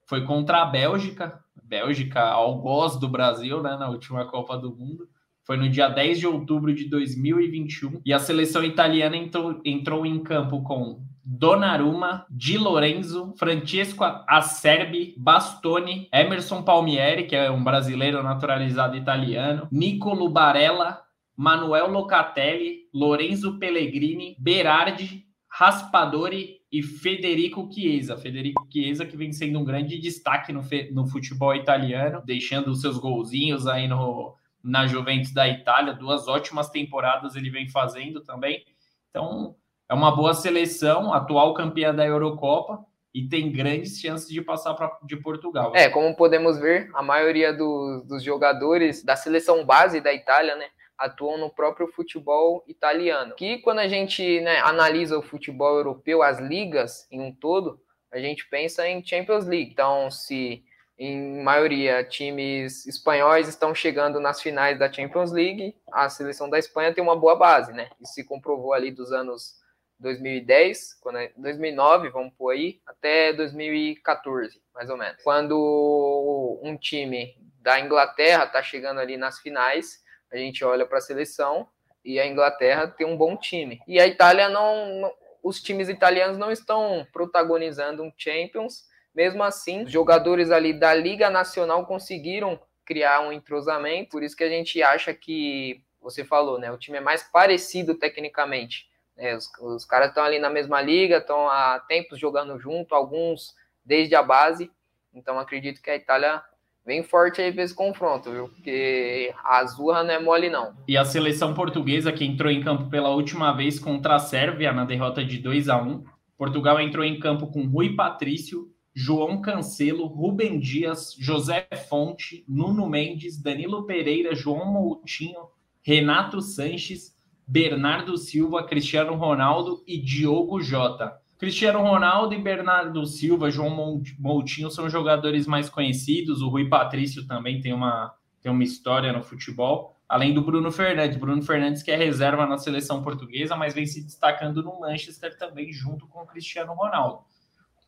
foi 0.05 0.26
contra 0.26 0.61
a 0.61 0.67
Bélgica, 0.67 1.40
Bélgica 1.64 2.20
algoz 2.20 3.00
do 3.00 3.08
Brasil, 3.08 3.62
né? 3.62 3.79
Na 3.79 3.88
última 3.88 4.26
Copa 4.26 4.58
do 4.58 4.76
Mundo. 4.76 5.08
Foi 5.43 5.56
no 5.56 5.70
dia 5.70 5.88
10 5.88 6.18
de 6.18 6.26
outubro 6.26 6.75
de 6.75 6.85
2021. 6.85 8.02
E 8.04 8.12
a 8.12 8.18
seleção 8.18 8.62
italiana 8.62 9.16
entrou, 9.16 9.59
entrou 9.64 10.04
em 10.04 10.23
campo 10.23 10.62
com 10.62 11.00
Donnarumma, 11.25 12.26
Di 12.28 12.59
Lorenzo, 12.59 13.33
Francesco 13.38 14.04
Acerbi, 14.28 15.14
Bastoni, 15.16 16.11
Emerson 16.12 16.62
Palmieri, 16.62 17.25
que 17.25 17.35
é 17.35 17.50
um 17.50 17.64
brasileiro 17.64 18.23
naturalizado 18.23 18.99
italiano, 18.99 19.66
Nicolo 19.73 20.28
Barella, 20.28 21.00
Manuel 21.36 21.88
Locatelli, 21.88 22.88
Lorenzo 22.92 23.58
Pellegrini, 23.58 24.36
Berardi, 24.38 25.26
Raspadori 25.48 26.60
e 26.70 26.82
Federico 26.82 27.68
Chiesa. 27.70 28.16
Federico 28.16 28.66
Chiesa 28.70 29.04
que 29.04 29.16
vem 29.16 29.32
sendo 29.32 29.58
um 29.58 29.64
grande 29.64 29.98
destaque 29.98 30.52
no, 30.52 30.62
no 30.92 31.06
futebol 31.06 31.54
italiano, 31.54 32.22
deixando 32.24 32.68
os 32.68 32.80
seus 32.80 32.98
golzinhos 32.98 33.66
aí 33.66 33.86
no, 33.86 34.34
na 34.62 34.86
Juventus 34.86 35.32
da 35.32 35.48
Itália. 35.48 35.92
Duas 35.92 36.28
ótimas 36.28 36.70
temporadas 36.70 37.36
ele 37.36 37.50
vem 37.50 37.68
fazendo 37.68 38.22
também. 38.22 38.64
Então, 39.10 39.54
é 39.88 39.94
uma 39.94 40.14
boa 40.14 40.32
seleção, 40.32 41.12
atual 41.12 41.52
campeã 41.52 41.94
da 41.94 42.06
Eurocopa 42.06 42.82
e 43.14 43.28
tem 43.28 43.52
grandes 43.52 44.00
chances 44.00 44.28
de 44.28 44.40
passar 44.40 44.72
pra, 44.72 44.90
de 45.04 45.16
Portugal. 45.16 45.72
É, 45.74 45.90
como 45.90 46.16
podemos 46.16 46.58
ver, 46.58 46.90
a 46.94 47.02
maioria 47.02 47.52
do, 47.52 48.02
dos 48.08 48.22
jogadores 48.22 49.04
da 49.04 49.14
seleção 49.16 49.66
base 49.66 50.00
da 50.00 50.14
Itália, 50.14 50.56
né, 50.56 50.66
atuam 51.02 51.37
no 51.37 51.50
próprio 51.50 51.88
futebol 51.88 52.64
italiano. 52.68 53.35
Que 53.35 53.59
quando 53.59 53.80
a 53.80 53.88
gente 53.88 54.40
né, 54.40 54.61
analisa 54.61 55.18
o 55.18 55.23
futebol 55.23 55.76
europeu, 55.76 56.23
as 56.23 56.38
ligas 56.38 57.06
em 57.11 57.21
um 57.21 57.35
todo, 57.35 57.80
a 58.12 58.18
gente 58.18 58.49
pensa 58.49 58.87
em 58.87 59.04
Champions 59.04 59.47
League. 59.47 59.73
Então, 59.73 60.11
se 60.11 60.64
em 60.97 61.42
maioria 61.42 62.04
times 62.04 62.87
espanhóis 62.87 63.49
estão 63.49 63.75
chegando 63.75 64.21
nas 64.21 64.40
finais 64.40 64.78
da 64.78 64.92
Champions 64.92 65.32
League, 65.32 65.75
a 65.90 66.09
seleção 66.09 66.49
da 66.49 66.59
Espanha 66.59 66.94
tem 66.94 67.02
uma 67.02 67.16
boa 67.16 67.35
base, 67.35 67.73
né? 67.73 67.90
Isso 68.00 68.14
se 68.14 68.25
comprovou 68.25 68.73
ali 68.73 68.92
dos 68.92 69.11
anos 69.11 69.61
2010, 69.99 70.94
quando 71.00 71.18
é, 71.18 71.32
2009, 71.37 72.11
vamos 72.11 72.35
por 72.35 72.50
aí, 72.50 72.80
até 72.87 73.32
2014, 73.32 74.61
mais 74.75 74.90
ou 74.90 74.97
menos. 74.97 75.23
Quando 75.23 76.61
um 76.62 76.76
time 76.76 77.35
da 77.61 77.80
Inglaterra 77.80 78.44
está 78.44 78.62
chegando 78.62 79.00
ali 79.00 79.16
nas 79.16 79.38
finais, 79.38 80.01
a 80.32 80.36
gente 80.36 80.64
olha 80.64 80.86
para 80.86 80.98
a 80.98 81.02
seleção 81.02 81.68
e 82.04 82.18
a 82.18 82.26
Inglaterra 82.26 82.88
tem 82.88 83.06
um 83.06 83.16
bom 83.16 83.36
time. 83.36 83.80
E 83.86 84.00
a 84.00 84.06
Itália 84.06 84.48
não, 84.48 85.00
não, 85.00 85.12
os 85.42 85.60
times 85.60 85.88
italianos 85.88 86.38
não 86.38 86.50
estão 86.50 87.06
protagonizando 87.12 88.02
um 88.02 88.12
Champions. 88.16 88.86
Mesmo 89.14 89.42
assim, 89.42 89.82
os 89.82 89.92
jogadores 89.92 90.50
ali 90.50 90.72
da 90.72 90.94
Liga 90.94 91.28
Nacional 91.28 91.84
conseguiram 91.84 92.58
criar 92.84 93.20
um 93.20 93.32
entrosamento, 93.32 94.10
por 94.10 94.22
isso 94.22 94.36
que 94.36 94.42
a 94.42 94.48
gente 94.48 94.82
acha 94.82 95.14
que 95.14 95.82
você 96.00 96.24
falou, 96.24 96.58
né? 96.58 96.72
O 96.72 96.78
time 96.78 96.98
é 96.98 97.00
mais 97.00 97.22
parecido 97.22 97.94
tecnicamente. 97.94 98.90
Né? 99.16 99.36
Os, 99.36 99.48
os 99.60 99.84
caras 99.84 100.08
estão 100.08 100.24
ali 100.24 100.38
na 100.38 100.50
mesma 100.50 100.80
liga, 100.80 101.18
estão 101.18 101.48
há 101.48 101.78
tempos 101.86 102.18
jogando 102.18 102.58
junto, 102.58 102.94
alguns 102.94 103.54
desde 103.84 104.14
a 104.14 104.22
base. 104.22 104.70
Então 105.14 105.38
acredito 105.38 105.82
que 105.82 105.90
a 105.90 105.96
Itália 105.96 106.42
vem 106.84 107.02
forte 107.02 107.40
aí 107.40 107.52
para 107.52 107.62
esse 107.62 107.74
confronto, 107.74 108.30
viu? 108.30 108.48
Porque 108.48 109.32
a 109.44 109.58
Azurra 109.58 110.02
não 110.02 110.14
é 110.14 110.20
mole, 110.20 110.50
não. 110.50 110.74
E 110.86 110.96
a 110.96 111.04
seleção 111.04 111.54
portuguesa, 111.54 112.12
que 112.12 112.24
entrou 112.24 112.50
em 112.50 112.62
campo 112.62 112.90
pela 112.90 113.10
última 113.10 113.52
vez 113.52 113.78
contra 113.78 114.16
a 114.16 114.18
Sérvia 114.18 114.72
na 114.72 114.84
derrota 114.84 115.24
de 115.24 115.38
2 115.38 115.68
a 115.68 115.80
1 115.80 116.04
Portugal 116.42 116.80
entrou 116.80 117.04
em 117.04 117.20
campo 117.20 117.46
com 117.46 117.68
Rui 117.68 117.94
Patrício, 117.94 118.66
João 118.92 119.40
Cancelo, 119.40 120.06
Rubem 120.06 120.58
Dias, 120.58 121.14
José 121.16 121.68
Fonte, 121.88 122.44
Nuno 122.48 122.88
Mendes, 122.88 123.40
Danilo 123.40 123.86
Pereira, 123.86 124.34
João 124.34 124.66
Moutinho, 124.66 125.40
Renato 125.82 126.42
Sanches, 126.42 127.16
Bernardo 127.46 128.18
Silva, 128.18 128.64
Cristiano 128.64 129.14
Ronaldo 129.14 129.84
e 129.86 129.98
Diogo 129.98 130.60
Jota. 130.60 131.22
Cristiano 131.42 131.80
Ronaldo 131.80 132.34
e 132.34 132.38
Bernardo 132.38 133.04
Silva, 133.04 133.50
João 133.50 134.00
Moutinho 134.16 134.70
são 134.70 134.88
jogadores 134.88 135.44
mais 135.44 135.68
conhecidos. 135.68 136.40
O 136.40 136.49
Rui 136.49 136.68
Patrício 136.68 137.26
também 137.26 137.61
tem 137.61 137.72
uma, 137.72 138.14
tem 138.40 138.52
uma 138.52 138.62
história 138.62 139.12
no 139.12 139.25
futebol. 139.25 139.96
Além 140.08 140.32
do 140.32 140.40
Bruno 140.40 140.70
Fernandes. 140.70 141.18
Bruno 141.18 141.42
Fernandes, 141.42 141.82
que 141.82 141.90
é 141.90 141.96
reserva 141.96 142.46
na 142.46 142.58
seleção 142.58 143.02
portuguesa, 143.02 143.56
mas 143.56 143.75
vem 143.75 143.84
se 143.84 144.04
destacando 144.04 144.62
no 144.62 144.78
Manchester 144.78 145.37
também, 145.37 145.72
junto 145.72 146.06
com 146.06 146.20
o 146.20 146.26
Cristiano 146.26 146.75
Ronaldo. 146.75 147.25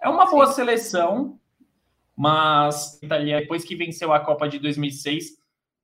É 0.02 0.08
uma 0.08 0.28
boa 0.28 0.49
seleção, 0.49 1.38
mas 2.16 3.00
Itália, 3.04 3.38
depois 3.38 3.62
que 3.62 3.76
venceu 3.76 4.12
a 4.12 4.18
Copa 4.18 4.49
de 4.49 4.58
2006, 4.58 5.26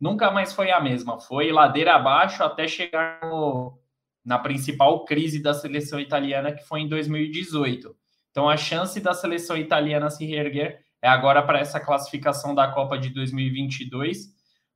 nunca 0.00 0.28
mais 0.32 0.52
foi 0.52 0.72
a 0.72 0.80
mesma. 0.80 1.20
Foi 1.20 1.52
ladeira 1.52 1.94
abaixo 1.94 2.42
até 2.42 2.66
chegar 2.66 3.20
no, 3.22 3.78
na 4.24 4.38
principal 4.38 5.04
crise 5.04 5.42
da 5.42 5.54
seleção 5.54 5.98
italiana, 5.98 6.52
que 6.52 6.64
foi 6.64 6.80
em 6.80 6.88
2018. 6.88 7.94
Então, 8.30 8.48
a 8.48 8.56
chance 8.56 9.00
da 9.00 9.12
seleção 9.12 9.56
italiana 9.56 10.08
se 10.10 10.24
reerguer 10.24 10.80
é 11.02 11.08
agora 11.08 11.42
para 11.42 11.58
essa 11.58 11.80
classificação 11.80 12.54
da 12.54 12.68
Copa 12.68 12.98
de 12.98 13.08
2022, 13.10 14.28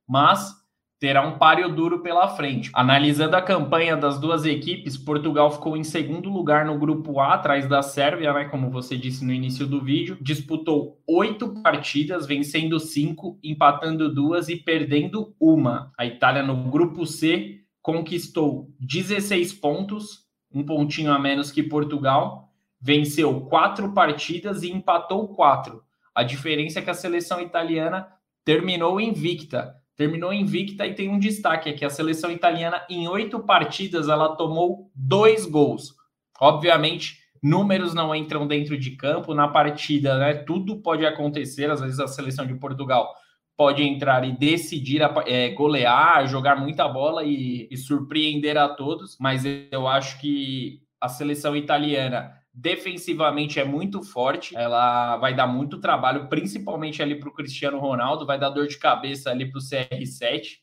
mas 0.07 0.53
terá 0.99 1.25
um 1.25 1.37
páreo 1.37 1.73
duro 1.73 2.01
pela 2.01 2.27
frente. 2.29 2.71
Analisando 2.73 3.35
a 3.35 3.41
campanha 3.41 3.95
das 3.95 4.19
duas 4.19 4.45
equipes, 4.45 4.97
Portugal 4.97 5.51
ficou 5.51 5.77
em 5.77 5.83
segundo 5.83 6.29
lugar 6.29 6.65
no 6.65 6.79
grupo 6.79 7.19
A, 7.19 7.33
atrás 7.35 7.67
da 7.67 7.81
Sérvia, 7.81 8.33
né, 8.33 8.45
como 8.45 8.71
você 8.71 8.97
disse 8.97 9.23
no 9.23 9.31
início 9.31 9.67
do 9.67 9.81
vídeo. 9.81 10.17
Disputou 10.21 10.99
oito 11.07 11.61
partidas, 11.61 12.25
vencendo 12.25 12.79
cinco, 12.79 13.37
empatando 13.43 14.13
duas 14.13 14.49
e 14.49 14.55
perdendo 14.55 15.35
uma. 15.39 15.91
A 15.97 16.05
Itália 16.05 16.41
no 16.41 16.71
grupo 16.71 17.05
C 17.05 17.64
conquistou 17.85 18.73
16 18.79 19.53
pontos, 19.53 20.25
um 20.51 20.65
pontinho 20.65 21.13
a 21.13 21.19
menos 21.19 21.51
que 21.51 21.61
Portugal, 21.61 22.49
venceu 22.81 23.41
quatro 23.41 23.93
partidas 23.93 24.63
e 24.63 24.71
empatou 24.71 25.27
quatro. 25.35 25.83
A 26.15 26.23
diferença 26.23 26.79
é 26.79 26.81
que 26.81 26.89
a 26.89 26.95
seleção 26.95 27.39
italiana 27.39 28.07
terminou 28.43 28.99
invicta. 28.99 29.75
Terminou 29.95 30.33
invicta 30.33 30.87
e 30.87 30.95
tem 30.95 31.09
um 31.09 31.19
destaque 31.19 31.69
aqui: 31.69 31.85
a 31.85 31.89
seleção 31.91 32.31
italiana, 32.31 32.83
em 32.89 33.07
oito 33.07 33.39
partidas, 33.41 34.09
ela 34.09 34.35
tomou 34.35 34.89
dois 34.95 35.45
gols. 35.45 35.93
Obviamente, 36.41 37.19
números 37.41 37.93
não 37.93 38.15
entram 38.15 38.47
dentro 38.47 38.79
de 38.79 38.95
campo. 38.95 39.35
Na 39.35 39.47
partida, 39.47 40.17
né, 40.17 40.33
tudo 40.33 40.81
pode 40.81 41.05
acontecer. 41.05 41.69
Às 41.69 41.81
vezes, 41.81 41.99
a 41.99 42.07
seleção 42.07 42.47
de 42.47 42.55
Portugal 42.55 43.13
pode 43.57 43.83
entrar 43.83 44.27
e 44.27 44.31
decidir 44.31 45.01
é, 45.25 45.49
golear, 45.49 46.27
jogar 46.27 46.57
muita 46.57 46.87
bola 46.87 47.23
e, 47.23 47.67
e, 47.71 47.77
surpreender 47.77 48.57
a 48.57 48.67
todos, 48.67 49.17
mas 49.19 49.43
eu 49.71 49.87
acho 49.87 50.19
que 50.19 50.81
a 50.99 51.07
seleção 51.07 51.55
italiana 51.55 52.33
defensivamente 52.53 53.59
é 53.59 53.65
muito 53.65 54.01
forte, 54.01 54.55
ela 54.55 55.17
vai 55.17 55.35
dar 55.35 55.47
muito 55.47 55.79
trabalho, 55.79 56.27
principalmente 56.27 57.01
ali 57.01 57.19
para 57.19 57.29
o 57.29 57.33
Cristiano 57.33 57.79
Ronaldo, 57.79 58.25
vai 58.25 58.39
dar 58.39 58.49
dor 58.49 58.67
de 58.67 58.77
cabeça 58.77 59.29
ali 59.29 59.49
para 59.49 59.59
o 59.59 59.61
CR7. 59.61 60.59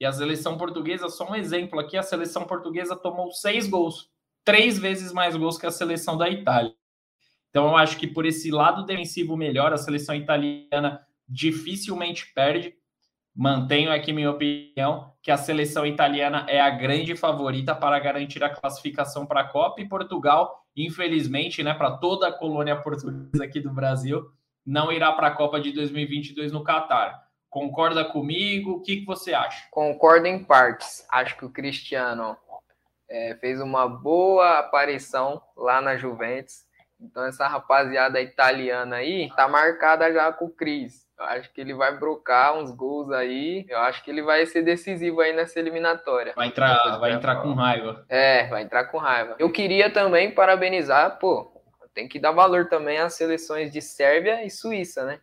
E 0.00 0.06
a 0.06 0.12
seleção 0.12 0.56
portuguesa, 0.56 1.08
só 1.08 1.30
um 1.30 1.34
exemplo 1.34 1.78
aqui, 1.78 1.96
a 1.96 2.02
seleção 2.02 2.44
portuguesa 2.44 2.96
tomou 2.96 3.30
seis 3.30 3.68
gols, 3.68 4.08
três 4.42 4.78
vezes 4.78 5.12
mais 5.12 5.36
gols 5.36 5.56
que 5.56 5.66
a 5.66 5.70
seleção 5.70 6.16
da 6.16 6.28
Itália. 6.28 6.74
Então 7.50 7.68
eu 7.68 7.76
acho 7.76 7.96
que 7.98 8.06
por 8.06 8.26
esse 8.26 8.50
lado 8.50 8.84
defensivo 8.84 9.36
melhor, 9.36 9.72
a 9.72 9.76
seleção 9.76 10.14
italiana 10.14 11.06
dificilmente 11.28 12.32
perde. 12.34 12.74
Mantenho 13.34 13.90
aqui 13.90 14.12
minha 14.12 14.30
opinião 14.30 15.12
que 15.20 15.30
a 15.30 15.36
seleção 15.36 15.84
italiana 15.84 16.46
é 16.48 16.60
a 16.60 16.70
grande 16.70 17.16
favorita 17.16 17.74
para 17.74 17.98
garantir 17.98 18.44
a 18.44 18.50
classificação 18.50 19.26
para 19.26 19.40
a 19.40 19.48
Copa 19.48 19.80
e 19.80 19.88
Portugal, 19.88 20.64
infelizmente, 20.76 21.62
né, 21.62 21.74
para 21.74 21.96
toda 21.96 22.28
a 22.28 22.32
colônia 22.32 22.76
portuguesa 22.76 23.42
aqui 23.42 23.60
do 23.60 23.72
Brasil, 23.72 24.24
não 24.64 24.92
irá 24.92 25.12
para 25.12 25.28
a 25.28 25.34
Copa 25.34 25.60
de 25.60 25.72
2022 25.72 26.52
no 26.52 26.62
Catar. 26.62 27.24
Concorda 27.50 28.04
comigo? 28.04 28.72
O 28.72 28.80
que, 28.82 28.98
que 28.98 29.06
você 29.06 29.32
acha? 29.32 29.66
Concordo 29.70 30.26
em 30.26 30.42
partes. 30.42 31.06
Acho 31.10 31.36
que 31.36 31.44
o 31.44 31.50
Cristiano 31.50 32.36
é, 33.08 33.36
fez 33.36 33.60
uma 33.60 33.88
boa 33.88 34.58
aparição 34.58 35.40
lá 35.56 35.80
na 35.80 35.96
Juventus. 35.96 36.64
Então, 37.00 37.24
essa 37.24 37.46
rapaziada 37.46 38.20
italiana 38.20 38.96
aí 38.96 39.30
tá 39.36 39.46
marcada 39.46 40.12
já 40.12 40.32
com 40.32 40.46
o 40.46 40.50
Cris. 40.50 41.03
Eu 41.18 41.24
acho 41.26 41.52
que 41.52 41.60
ele 41.60 41.74
vai 41.74 41.96
brocar 41.96 42.56
uns 42.56 42.70
gols 42.72 43.10
aí. 43.12 43.64
Eu 43.68 43.78
acho 43.78 44.02
que 44.02 44.10
ele 44.10 44.22
vai 44.22 44.44
ser 44.46 44.62
decisivo 44.62 45.20
aí 45.20 45.32
nessa 45.32 45.58
eliminatória. 45.58 46.32
Vai 46.34 46.48
entrar, 46.48 46.98
vai 46.98 47.12
entrar 47.12 47.36
com 47.36 47.52
raiva. 47.54 48.04
É, 48.08 48.46
vai 48.48 48.62
entrar 48.62 48.84
com 48.86 48.98
raiva. 48.98 49.36
Eu 49.38 49.50
queria 49.50 49.90
também 49.90 50.32
parabenizar, 50.32 51.18
pô, 51.18 51.54
tem 51.94 52.08
que 52.08 52.18
dar 52.18 52.32
valor 52.32 52.68
também 52.68 52.98
às 52.98 53.14
seleções 53.14 53.70
de 53.70 53.80
Sérvia 53.80 54.44
e 54.44 54.50
Suíça, 54.50 55.04
né? 55.04 55.20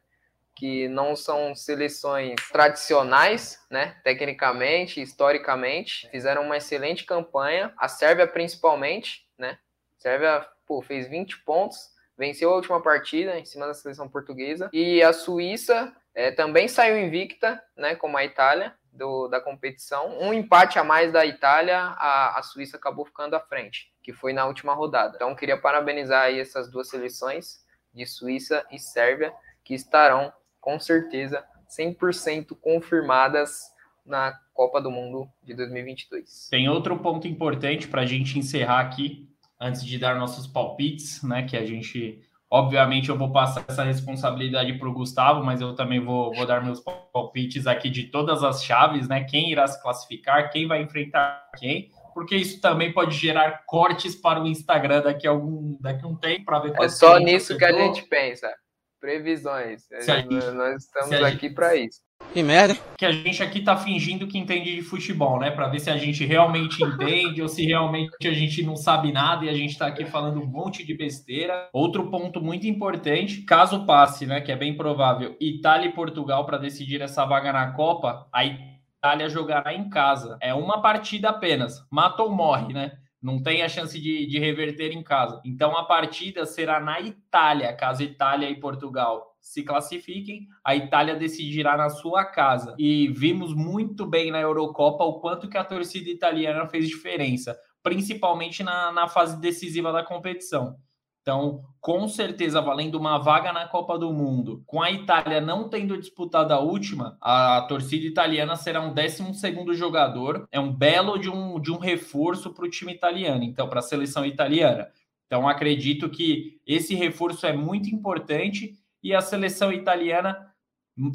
Que 0.56 0.88
não 0.88 1.16
são 1.16 1.54
seleções 1.54 2.36
tradicionais, 2.52 3.60
né? 3.70 3.98
Tecnicamente, 4.04 5.02
historicamente, 5.02 6.10
fizeram 6.10 6.44
uma 6.44 6.58
excelente 6.58 7.04
campanha. 7.04 7.74
A 7.78 7.90
Sérvia, 7.90 8.26
principalmente, 8.26 9.28
né? 9.38 9.58
A 9.98 10.02
Sérvia, 10.02 10.48
pô, 10.66 10.82
fez 10.82 11.10
20 11.10 11.44
pontos 11.44 11.92
venceu 12.18 12.52
a 12.52 12.56
última 12.56 12.82
partida 12.82 13.38
em 13.40 13.46
cima 13.46 13.68
da 13.68 13.74
seleção 13.74 14.08
portuguesa. 14.08 14.70
E 14.74 15.02
a 15.02 15.14
Suíça 15.14 15.96
é, 16.14 16.32
também 16.32 16.68
saiu 16.68 17.00
invicta, 17.00 17.62
né, 17.76 17.96
como 17.96 18.18
a 18.18 18.24
Itália, 18.24 18.76
do, 18.92 19.28
da 19.28 19.40
competição. 19.40 20.20
Um 20.20 20.34
empate 20.34 20.78
a 20.78 20.84
mais 20.84 21.12
da 21.12 21.26
Itália, 21.26 21.78
a, 21.78 22.40
a 22.40 22.44
Suíça 22.44 22.78
acabou 22.78 23.06
ficando 23.06 23.36
à 23.36 23.40
frente, 23.40 23.92
que 24.04 24.12
foi 24.12 24.34
na 24.34 24.46
última 24.46 24.74
rodada. 24.74 25.14
Então, 25.16 25.36
queria 25.36 25.58
parabenizar 25.58 26.24
aí 26.24 26.40
essas 26.40 26.70
duas 26.70 26.90
seleções, 26.90 27.62
de 27.94 28.06
Suíça 28.06 28.66
e 28.72 28.80
Sérvia, 28.80 29.34
que 29.64 29.74
estarão, 29.74 30.32
com 30.60 30.80
certeza, 30.80 31.44
100% 31.78 32.56
confirmadas 32.60 33.64
na 34.06 34.38
Copa 34.54 34.82
do 34.82 34.92
Mundo 34.92 35.30
de 35.44 35.54
2022. 35.54 36.48
Tem 36.50 36.70
outro 36.70 36.98
ponto 37.00 37.28
importante 37.28 37.88
para 37.88 38.02
a 38.02 38.06
gente 38.06 38.38
encerrar 38.38 38.80
aqui, 38.80 39.30
antes 39.62 39.86
de 39.86 40.00
dar 40.00 40.18
nossos 40.18 40.48
palpites, 40.48 41.22
né? 41.22 41.44
Que 41.44 41.56
a 41.56 41.64
gente, 41.64 42.20
obviamente, 42.50 43.10
eu 43.10 43.18
vou 43.18 43.32
passar 43.32 43.64
essa 43.68 43.84
responsabilidade 43.84 44.74
para 44.74 44.90
o 44.90 44.94
Gustavo, 44.94 45.44
mas 45.44 45.62
eu 45.62 45.76
também 45.76 46.00
vou, 46.00 46.34
vou 46.34 46.46
dar 46.48 46.64
meus 46.64 46.82
palpites 47.14 47.68
aqui 47.68 47.90
de 47.90 48.06
todas 48.06 48.44
as 48.44 48.64
chaves, 48.64 49.08
né? 49.08 49.24
Quem 49.24 49.52
irá 49.52 49.68
se 49.68 49.82
classificar, 49.82 50.52
quem 50.52 50.68
vai 50.68 50.82
enfrentar 50.82 51.52
quem, 51.58 51.92
porque 52.16 52.36
isso 52.36 52.60
também 52.60 52.92
pode 52.92 53.16
gerar 53.16 53.64
cortes 53.66 54.16
para 54.16 54.42
o 54.42 54.48
Instagram 54.48 55.04
daqui 55.04 55.28
a 55.28 55.30
algum 55.30 55.78
daqui 55.80 56.04
a 56.04 56.08
um 56.08 56.16
tempo 56.16 56.46
para 56.46 56.60
ver. 56.60 56.74
É 56.82 56.90
só 56.90 57.20
nisso 57.20 57.56
que 57.56 57.64
a 57.64 57.72
gente 57.72 58.04
pensa. 58.08 58.52
Previsões. 59.00 59.88
Gente, 60.02 60.34
Nós 60.52 60.84
estamos 60.84 61.24
aqui 61.24 61.50
para 61.50 61.76
isso. 61.76 62.02
Que 62.34 62.42
merda. 62.42 62.78
Que 62.98 63.06
a 63.06 63.12
gente 63.12 63.44
aqui 63.44 63.62
tá 63.62 63.76
fingindo 63.76 64.26
que 64.26 64.38
entende 64.38 64.74
de 64.74 64.82
futebol, 64.82 65.38
né? 65.38 65.52
Para 65.52 65.68
ver 65.68 65.80
se 65.80 65.90
a 65.90 65.98
gente 65.98 66.26
realmente 66.26 66.82
entende 66.82 67.42
ou 67.42 67.48
se 67.50 67.66
realmente 67.66 68.26
a 68.26 68.34
gente 68.34 68.64
não 68.64 68.78
sabe 68.78 69.12
nada 69.12 69.44
e 69.44 69.50
a 69.50 69.54
gente 69.54 69.78
tá 69.78 69.88
aqui 69.88 70.06
falando 70.06 70.40
um 70.42 70.46
monte 70.46 70.86
de 70.86 70.94
besteira. 70.94 71.70
Outro 71.74 72.10
ponto 72.10 72.42
muito 72.42 72.66
importante, 72.66 73.42
caso 73.42 73.86
passe, 73.86 74.26
né, 74.26 74.40
que 74.40 74.52
é 74.52 74.56
bem 74.56 74.78
provável, 74.78 75.36
Itália 75.42 75.90
e 75.90 75.94
Portugal 75.94 76.46
para 76.46 76.58
decidir 76.58 77.02
essa 77.02 77.26
vaga 77.26 77.52
na 77.52 77.72
Copa, 77.74 78.26
a 78.32 78.46
Itália 78.46 79.28
jogará 79.28 79.74
em 79.74 79.90
casa. 79.90 80.38
É 80.42 80.54
uma 80.54 80.82
partida 80.82 81.30
apenas. 81.30 81.86
Mata 81.92 82.24
ou 82.24 82.32
morre, 82.32 82.74
né? 82.74 82.94
Não 83.22 83.44
tem 83.44 83.62
a 83.62 83.70
chance 83.70 84.00
de, 84.00 84.26
de 84.26 84.40
reverter 84.40 84.94
em 84.94 85.04
casa. 85.04 85.42
Então 85.46 85.78
a 85.78 85.84
partida 85.84 86.46
será 86.46 86.80
na 86.80 87.02
Itália, 87.02 87.74
caso 87.74 88.02
Itália 88.02 88.50
e 88.50 88.56
Portugal 88.56 89.31
se 89.42 89.64
classifiquem, 89.64 90.48
a 90.64 90.76
Itália 90.76 91.16
decidirá 91.16 91.76
na 91.76 91.90
sua 91.90 92.24
casa. 92.24 92.76
E 92.78 93.08
vimos 93.10 93.54
muito 93.54 94.06
bem 94.06 94.32
na 94.32 94.40
Eurocopa 94.40 95.04
o 95.04 95.20
quanto 95.20 95.50
que 95.50 95.58
a 95.58 95.64
torcida 95.64 96.10
italiana 96.10 96.68
fez 96.68 96.88
diferença. 96.88 97.58
principalmente 97.84 98.62
na, 98.62 98.92
na 98.92 99.08
fase 99.08 99.42
decisiva 99.42 99.92
da 99.92 100.04
competição. 100.04 100.78
Então, 101.22 101.64
com 101.80 102.08
certeza, 102.08 102.62
valendo 102.62 102.96
uma 102.96 103.18
vaga 103.20 103.54
na 103.54 103.68
Copa 103.68 103.98
do 103.98 104.12
Mundo, 104.12 104.64
com 104.66 104.82
a 104.82 104.92
Itália 104.92 105.40
não 105.40 105.70
tendo 105.70 105.98
disputado 105.98 106.52
a 106.52 106.60
última, 106.60 107.18
a 107.22 107.62
torcida 107.68 108.06
italiana 108.06 108.56
será 108.56 108.82
um 108.82 108.94
12 108.94 109.74
jogador. 109.74 110.48
É 110.52 110.60
um 110.60 110.74
belo 110.74 111.18
de 111.20 111.30
um, 111.30 111.60
de 111.60 111.72
um 111.72 111.78
reforço 111.78 112.54
para 112.54 112.66
o 112.66 112.70
time 112.70 112.94
italiano, 112.94 113.44
então, 113.44 113.68
para 113.68 113.80
a 113.80 113.84
seleção 113.84 114.26
italiana. 114.26 114.88
Então, 115.28 115.48
acredito 115.48 116.10
que 116.10 116.60
esse 116.66 116.96
reforço 116.96 117.46
é 117.46 117.54
muito 117.54 117.90
importante 117.90 118.74
e 119.04 119.14
a 119.14 119.22
seleção 119.22 119.72
italiana 119.72 120.52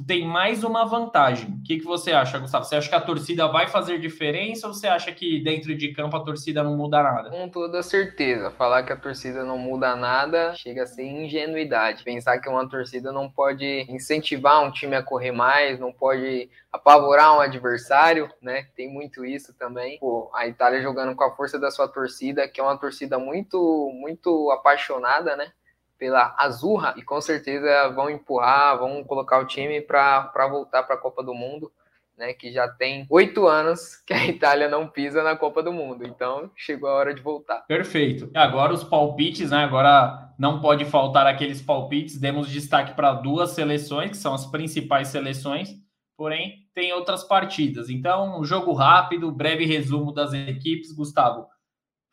tem 0.06 0.26
mais 0.26 0.64
uma 0.64 0.84
vantagem. 0.84 1.50
O 1.50 1.62
que, 1.62 1.78
que 1.78 1.84
você 1.84 2.10
acha, 2.10 2.38
Gustavo? 2.38 2.64
Você 2.64 2.76
acha 2.76 2.88
que 2.88 2.94
a 2.94 3.00
torcida 3.00 3.46
vai 3.46 3.68
fazer 3.68 3.98
diferença 3.98 4.66
ou 4.66 4.74
você 4.74 4.86
acha 4.86 5.12
que 5.12 5.42
dentro 5.42 5.76
de 5.76 5.92
campo 5.92 6.16
a 6.16 6.24
torcida 6.24 6.62
não 6.62 6.76
muda 6.76 7.02
nada? 7.02 7.30
Com 7.30 7.48
toda 7.48 7.82
certeza. 7.82 8.50
Falar 8.50 8.84
que 8.84 8.92
a 8.92 8.96
torcida 8.96 9.44
não 9.44 9.58
muda 9.58 9.94
nada 9.94 10.54
chega 10.54 10.82
a 10.82 10.86
ser 10.86 11.04
ingenuidade. 11.04 12.02
Pensar 12.02 12.38
que 12.38 12.48
uma 12.48 12.68
torcida 12.68 13.12
não 13.12 13.30
pode 13.30 13.86
incentivar 13.88 14.64
um 14.64 14.72
time 14.72 14.96
a 14.96 15.02
correr 15.02 15.32
mais, 15.32 15.78
não 15.78 15.92
pode 15.92 16.48
apavorar 16.72 17.36
um 17.36 17.40
adversário, 17.40 18.30
né? 18.40 18.66
Tem 18.74 18.90
muito 18.92 19.24
isso 19.24 19.54
também. 19.54 19.98
Pô, 19.98 20.30
a 20.34 20.46
Itália 20.46 20.82
jogando 20.82 21.14
com 21.14 21.24
a 21.24 21.36
força 21.36 21.58
da 21.58 21.70
sua 21.70 21.86
torcida, 21.86 22.48
que 22.48 22.60
é 22.60 22.64
uma 22.64 22.78
torcida 22.78 23.18
muito, 23.18 23.90
muito 23.94 24.50
apaixonada, 24.50 25.36
né? 25.36 25.52
Pela 25.98 26.34
Azurra 26.38 26.94
e 26.96 27.02
com 27.02 27.20
certeza 27.20 27.88
vão 27.90 28.10
empurrar, 28.10 28.78
vão 28.78 29.02
colocar 29.04 29.38
o 29.38 29.46
time 29.46 29.80
para 29.80 30.48
voltar 30.48 30.82
para 30.82 30.94
a 30.94 30.98
Copa 30.98 31.22
do 31.22 31.34
Mundo, 31.34 31.70
né? 32.16 32.32
Que 32.32 32.52
já 32.52 32.68
tem 32.68 33.06
oito 33.10 33.46
anos 33.46 33.96
que 34.06 34.14
a 34.14 34.26
Itália 34.26 34.68
não 34.68 34.86
pisa 34.86 35.22
na 35.22 35.36
Copa 35.36 35.62
do 35.62 35.72
Mundo, 35.72 36.06
então 36.06 36.50
chegou 36.56 36.88
a 36.88 36.94
hora 36.94 37.14
de 37.14 37.20
voltar. 37.20 37.66
Perfeito. 37.66 38.30
Agora 38.34 38.72
os 38.72 38.84
palpites, 38.84 39.50
né? 39.50 39.64
Agora 39.64 40.32
não 40.38 40.60
pode 40.60 40.84
faltar 40.84 41.26
aqueles 41.26 41.60
palpites. 41.60 42.18
Demos 42.18 42.48
destaque 42.48 42.94
para 42.94 43.12
duas 43.12 43.50
seleções 43.50 44.10
que 44.10 44.16
são 44.16 44.34
as 44.34 44.46
principais 44.46 45.08
seleções, 45.08 45.70
porém 46.16 46.66
tem 46.74 46.92
outras 46.92 47.24
partidas. 47.24 47.88
Então, 47.88 48.38
um 48.38 48.44
jogo 48.44 48.72
rápido, 48.72 49.32
breve 49.32 49.64
resumo 49.64 50.12
das 50.12 50.32
equipes, 50.34 50.92
Gustavo. 50.92 51.46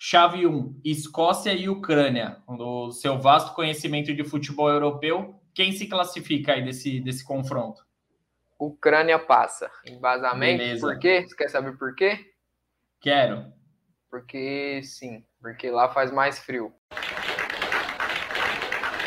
Chave 0.06 0.46
1, 0.46 0.82
Escócia 0.84 1.54
e 1.54 1.70
Ucrânia. 1.70 2.36
No 2.46 2.92
seu 2.92 3.18
vasto 3.18 3.54
conhecimento 3.56 4.14
de 4.14 4.22
futebol 4.26 4.70
europeu, 4.70 5.40
quem 5.54 5.72
se 5.72 5.88
classifica 5.88 6.52
aí 6.52 6.62
desse, 6.62 7.00
desse 7.00 7.24
confronto? 7.24 7.86
Ucrânia 8.60 9.18
passa. 9.18 9.72
Embasamento. 9.88 10.58
Beleza. 10.58 10.86
Por 10.86 11.00
quê? 11.00 11.26
Você 11.26 11.34
quer 11.34 11.48
saber 11.50 11.78
por 11.78 11.96
quê? 11.96 12.20
Quero. 13.00 13.46
Porque 14.12 14.82
sim, 14.84 15.24
porque 15.42 15.72
lá 15.72 15.88
faz 15.88 16.12
mais 16.12 16.38
frio. 16.38 16.74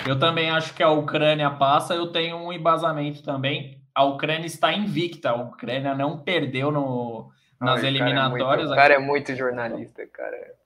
Eu 0.09 0.19
também 0.19 0.49
acho 0.49 0.73
que 0.73 0.83
a 0.83 0.89
Ucrânia 0.89 1.51
passa. 1.51 1.95
Eu 1.95 2.07
tenho 2.07 2.39
um 2.39 2.51
embasamento 2.51 3.23
também. 3.23 3.83
A 3.95 4.03
Ucrânia 4.03 4.47
está 4.47 4.73
invicta. 4.73 5.29
A 5.29 5.35
Ucrânia 5.35 5.95
não 5.95 6.21
perdeu 6.21 6.71
no, 6.71 7.31
nas 7.61 7.83
Ai, 7.83 7.89
eliminatórias. 7.89 8.71
O 8.71 8.75
cara, 8.75 8.95
é 8.95 8.99
muito, 8.99 9.31
o 9.31 9.31
cara 9.31 9.35
é 9.35 9.35
muito 9.35 9.35
jornalista, 9.37 10.07
cara. 10.07 10.57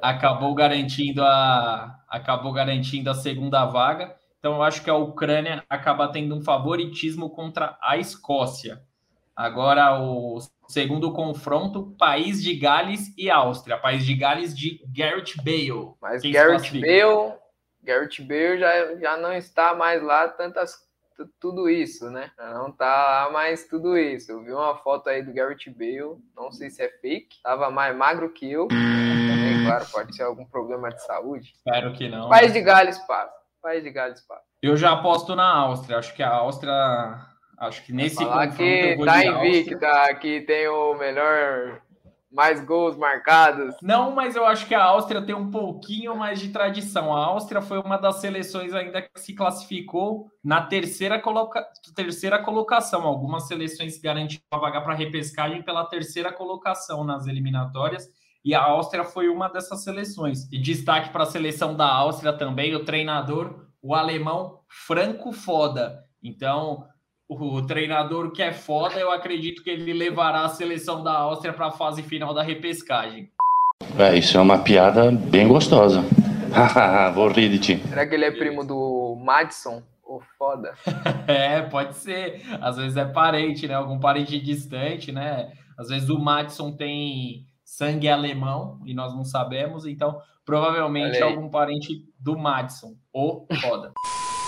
Acabou 0.00 0.54
garantindo 0.54 1.22
a 1.22 1.98
acabou 2.08 2.52
garantindo 2.52 3.10
a 3.10 3.14
segunda 3.14 3.64
vaga. 3.64 4.14
Então 4.38 4.54
eu 4.54 4.62
acho 4.62 4.82
que 4.82 4.90
a 4.90 4.94
Ucrânia 4.94 5.64
acaba 5.68 6.08
tendo 6.08 6.34
um 6.34 6.42
favoritismo 6.42 7.30
contra 7.30 7.78
a 7.80 7.96
Escócia. 7.96 8.82
Agora 9.34 10.00
o 10.00 10.38
segundo 10.68 11.12
confronto, 11.12 11.94
País 11.98 12.42
de 12.42 12.54
Gales 12.54 13.14
e 13.16 13.30
Áustria. 13.30 13.78
País 13.78 14.04
de 14.04 14.14
Gales 14.14 14.56
de 14.56 14.84
Garrett 14.86 15.36
Bale. 15.38 15.94
Mas 16.00 16.22
Quem 16.22 16.32
Garrett 16.32 16.72
Bale, 16.80 17.34
Garrett 17.82 18.22
Bale 18.22 18.58
já, 18.58 18.96
já 18.96 19.16
não 19.16 19.32
está 19.32 19.74
mais 19.74 20.02
lá 20.02 20.28
tantas 20.28 20.76
tudo 21.38 21.68
isso, 21.68 22.10
né? 22.10 22.30
Não 22.38 22.72
tá 22.72 23.26
lá 23.26 23.30
mais 23.30 23.66
tudo 23.66 23.96
isso. 23.96 24.32
Eu 24.32 24.42
vi 24.42 24.52
uma 24.52 24.76
foto 24.76 25.08
aí 25.08 25.22
do 25.22 25.32
Garrett 25.32 25.70
Bale, 25.70 26.18
não 26.36 26.50
sei 26.50 26.70
se 26.70 26.82
é 26.82 26.88
fake, 26.88 27.40
tava 27.42 27.70
mais 27.70 27.96
magro 27.96 28.30
que 28.30 28.50
eu. 28.50 28.68
Claro, 29.66 29.86
pode 29.90 30.16
ser 30.16 30.22
algum 30.22 30.44
problema 30.44 30.88
de 30.90 31.02
saúde. 31.04 31.52
Espero 31.54 31.92
que 31.92 32.08
não. 32.08 32.28
País 32.28 32.52
de 32.52 32.60
Gales 32.60 32.98
passa. 33.06 33.32
País 33.62 33.82
de 33.82 33.90
Gales 33.90 34.20
passa. 34.26 34.42
Eu 34.60 34.76
já 34.76 34.92
aposto 34.92 35.34
na 35.36 35.48
Áustria. 35.48 35.98
Acho 35.98 36.14
que 36.14 36.22
a 36.22 36.30
Áustria, 36.30 36.72
acho 37.58 37.84
que 37.84 37.92
nesse 37.92 38.16
falar 38.16 38.48
confronto 38.48 38.56
que 38.56 38.62
eu 38.62 38.96
vou 38.96 39.06
tá 39.06 39.24
invicta, 39.24 40.14
que 40.14 40.40
tem 40.42 40.68
o 40.68 40.94
melhor 40.94 41.80
mais 42.32 42.64
gols 42.64 42.96
marcados. 42.96 43.76
Não, 43.82 44.10
mas 44.12 44.34
eu 44.34 44.46
acho 44.46 44.66
que 44.66 44.74
a 44.74 44.82
Áustria 44.82 45.20
tem 45.20 45.34
um 45.34 45.50
pouquinho 45.50 46.16
mais 46.16 46.40
de 46.40 46.48
tradição. 46.48 47.14
A 47.14 47.26
Áustria 47.26 47.60
foi 47.60 47.78
uma 47.78 47.98
das 47.98 48.16
seleções 48.16 48.72
ainda 48.72 49.02
que 49.02 49.20
se 49.20 49.34
classificou 49.34 50.28
na 50.42 50.62
terceira, 50.62 51.20
coloca... 51.20 51.64
terceira 51.94 52.42
colocação. 52.42 53.02
Algumas 53.02 53.46
seleções 53.46 54.00
garantiram 54.00 54.42
a 54.50 54.58
vaga 54.58 54.80
para 54.80 54.94
repescagem 54.94 55.62
pela 55.62 55.84
terceira 55.84 56.32
colocação 56.32 57.04
nas 57.04 57.26
eliminatórias. 57.26 58.08
E 58.44 58.54
a 58.54 58.62
Áustria 58.62 59.04
foi 59.04 59.28
uma 59.28 59.48
dessas 59.48 59.84
seleções. 59.84 60.50
E 60.52 60.58
destaque 60.58 61.10
para 61.10 61.22
a 61.22 61.26
seleção 61.26 61.76
da 61.76 61.86
Áustria 61.86 62.32
também, 62.32 62.74
o 62.74 62.84
treinador, 62.84 63.66
o 63.80 63.94
alemão 63.94 64.58
Franco 64.68 65.32
Foda. 65.32 66.04
Então, 66.22 66.86
o 67.28 67.62
treinador 67.62 68.32
que 68.32 68.42
é 68.42 68.52
foda, 68.52 68.98
eu 68.98 69.10
acredito 69.10 69.62
que 69.62 69.70
ele 69.70 69.92
levará 69.92 70.44
a 70.44 70.48
seleção 70.48 71.02
da 71.02 71.12
Áustria 71.12 71.52
para 71.52 71.68
a 71.68 71.70
fase 71.70 72.02
final 72.02 72.34
da 72.34 72.42
repescagem. 72.42 73.30
É, 73.98 74.16
isso 74.16 74.36
é 74.36 74.40
uma 74.40 74.58
piada 74.58 75.10
bem 75.10 75.46
gostosa. 75.46 76.02
Vou 77.14 77.28
rir 77.28 77.48
de 77.48 77.58
ti. 77.58 77.82
Será 77.88 78.06
que 78.06 78.14
ele 78.14 78.24
é 78.24 78.30
primo 78.30 78.64
do 78.64 79.16
Madison? 79.24 79.82
O 80.04 80.20
foda. 80.36 80.74
é, 81.26 81.62
pode 81.62 81.96
ser. 81.96 82.42
Às 82.60 82.76
vezes 82.76 82.96
é 82.96 83.04
parente, 83.04 83.66
né? 83.66 83.74
Algum 83.74 83.98
parente 83.98 84.38
distante, 84.38 85.10
né? 85.10 85.50
Às 85.78 85.88
vezes 85.88 86.10
o 86.10 86.18
Madison 86.18 86.72
tem 86.72 87.46
sangue 87.72 88.08
alemão 88.08 88.80
e 88.84 88.92
nós 88.94 89.14
não 89.14 89.24
sabemos, 89.24 89.86
então 89.86 90.20
provavelmente 90.44 91.18
é 91.18 91.22
algum 91.22 91.48
parente 91.48 92.04
do 92.18 92.36
Madison. 92.36 92.96
O 93.12 93.46
foda. 93.60 93.92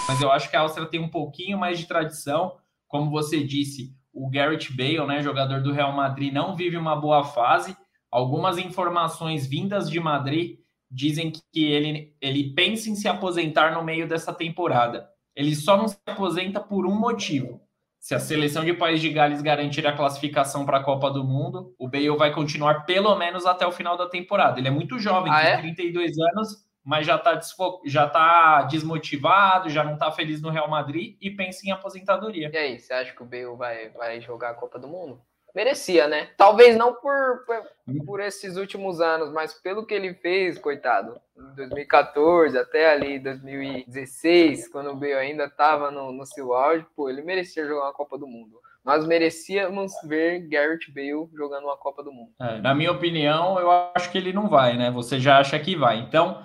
Mas 0.09 0.21
eu 0.21 0.31
acho 0.31 0.51
que 0.51 0.57
a 0.57 0.61
Áustria 0.61 0.87
tem 0.87 1.01
um 1.01 1.09
pouquinho 1.09 1.59
mais 1.59 1.79
de 1.79 1.87
tradição 1.87 2.53
como 2.95 3.11
você 3.11 3.43
disse, 3.43 3.93
o 4.13 4.31
Garrett 4.31 4.73
Bale, 4.73 5.05
né, 5.05 5.21
jogador 5.21 5.61
do 5.61 5.73
Real 5.73 5.93
Madrid, 5.93 6.33
não 6.33 6.55
vive 6.55 6.77
uma 6.77 6.95
boa 6.95 7.25
fase. 7.25 7.77
Algumas 8.09 8.57
informações 8.57 9.49
vindas 9.49 9.91
de 9.91 9.99
Madrid 9.99 10.61
dizem 10.89 11.33
que 11.33 11.65
ele, 11.65 12.15
ele 12.21 12.55
pensa 12.55 12.89
em 12.89 12.95
se 12.95 13.09
aposentar 13.09 13.75
no 13.75 13.83
meio 13.83 14.07
dessa 14.07 14.33
temporada. 14.33 15.09
Ele 15.35 15.57
só 15.57 15.77
não 15.77 15.89
se 15.89 15.99
aposenta 16.07 16.61
por 16.61 16.87
um 16.87 16.97
motivo. 16.97 17.61
Se 18.05 18.15
a 18.15 18.21
seleção 18.21 18.67
de 18.67 18.75
País 18.75 19.01
de 19.01 19.09
Gales 19.09 19.41
garantir 19.41 19.87
a 19.87 19.97
classificação 19.97 20.67
para 20.67 20.77
a 20.77 20.85
Copa 20.85 21.11
do 21.11 21.25
Mundo, 21.25 21.75
o 21.79 21.89
Bale 21.89 22.15
vai 22.19 22.35
continuar 22.35 22.85
pelo 22.85 23.17
menos 23.17 23.47
até 23.47 23.67
o 23.67 23.73
final 23.73 23.97
da 23.97 24.07
temporada. 24.07 24.61
Ele 24.61 24.69
é 24.69 24.71
muito 24.71 24.99
jovem, 24.99 25.33
ah, 25.33 25.41
tem 25.41 25.51
é? 25.53 25.57
32 25.57 26.19
anos, 26.19 26.67
mas 26.85 27.07
já 27.07 27.17
está 27.17 27.41
já 27.87 28.07
tá 28.07 28.65
desmotivado, 28.65 29.71
já 29.71 29.83
não 29.83 29.95
está 29.95 30.13
feliz 30.13 30.43
no 30.43 30.51
Real 30.51 30.69
Madrid 30.69 31.17
e 31.19 31.31
pensa 31.31 31.67
em 31.67 31.71
aposentadoria. 31.71 32.51
E 32.53 32.57
aí, 32.59 32.79
você 32.79 32.93
acha 32.93 33.11
que 33.11 33.23
o 33.23 33.27
Bale 33.27 33.57
vai, 33.57 33.89
vai 33.89 34.21
jogar 34.21 34.51
a 34.51 34.55
Copa 34.55 34.79
do 34.79 34.87
Mundo? 34.87 35.19
Merecia, 35.55 36.09
né? 36.09 36.31
Talvez 36.37 36.77
não 36.77 36.95
por, 36.95 37.45
por, 37.47 38.05
por 38.05 38.21
esses 38.21 38.57
últimos 38.57 39.01
anos, 39.01 39.31
mas 39.31 39.55
pelo 39.55 39.87
que 39.87 39.95
ele 39.95 40.15
fez, 40.15 40.59
coitado. 40.59 41.21
Em 41.39 41.55
2014 41.55 42.59
até 42.59 42.91
ali 42.91 43.19
2016, 43.19 44.69
quando 44.69 44.91
o 44.91 44.97
Bale 44.97 45.15
ainda 45.15 45.45
estava 45.45 45.91
no, 45.91 46.13
no 46.13 46.27
seu 46.27 46.53
auge, 46.55 46.85
pô, 46.97 47.09
ele 47.09 47.23
merecia 47.23 47.67
jogar 47.67 47.85
uma 47.85 47.93
Copa 47.93 48.19
do 48.19 48.27
Mundo 48.27 48.61
nós 48.85 49.07
merecíamos 49.07 49.93
ver 50.05 50.47
Garrett 50.47 50.93
Bale 50.93 51.27
jogando 51.35 51.65
uma 51.65 51.77
Copa 51.77 52.03
do 52.03 52.13
Mundo. 52.13 52.31
É, 52.39 52.59
na 52.59 52.75
minha 52.75 52.93
opinião, 52.93 53.59
eu 53.59 53.71
acho 53.95 54.13
que 54.13 54.19
ele 54.19 54.33
não 54.33 54.47
vai, 54.47 54.77
né? 54.77 54.91
Você 54.91 55.19
já 55.19 55.39
acha 55.39 55.59
que 55.59 55.75
vai. 55.75 55.99
Então, 56.01 56.45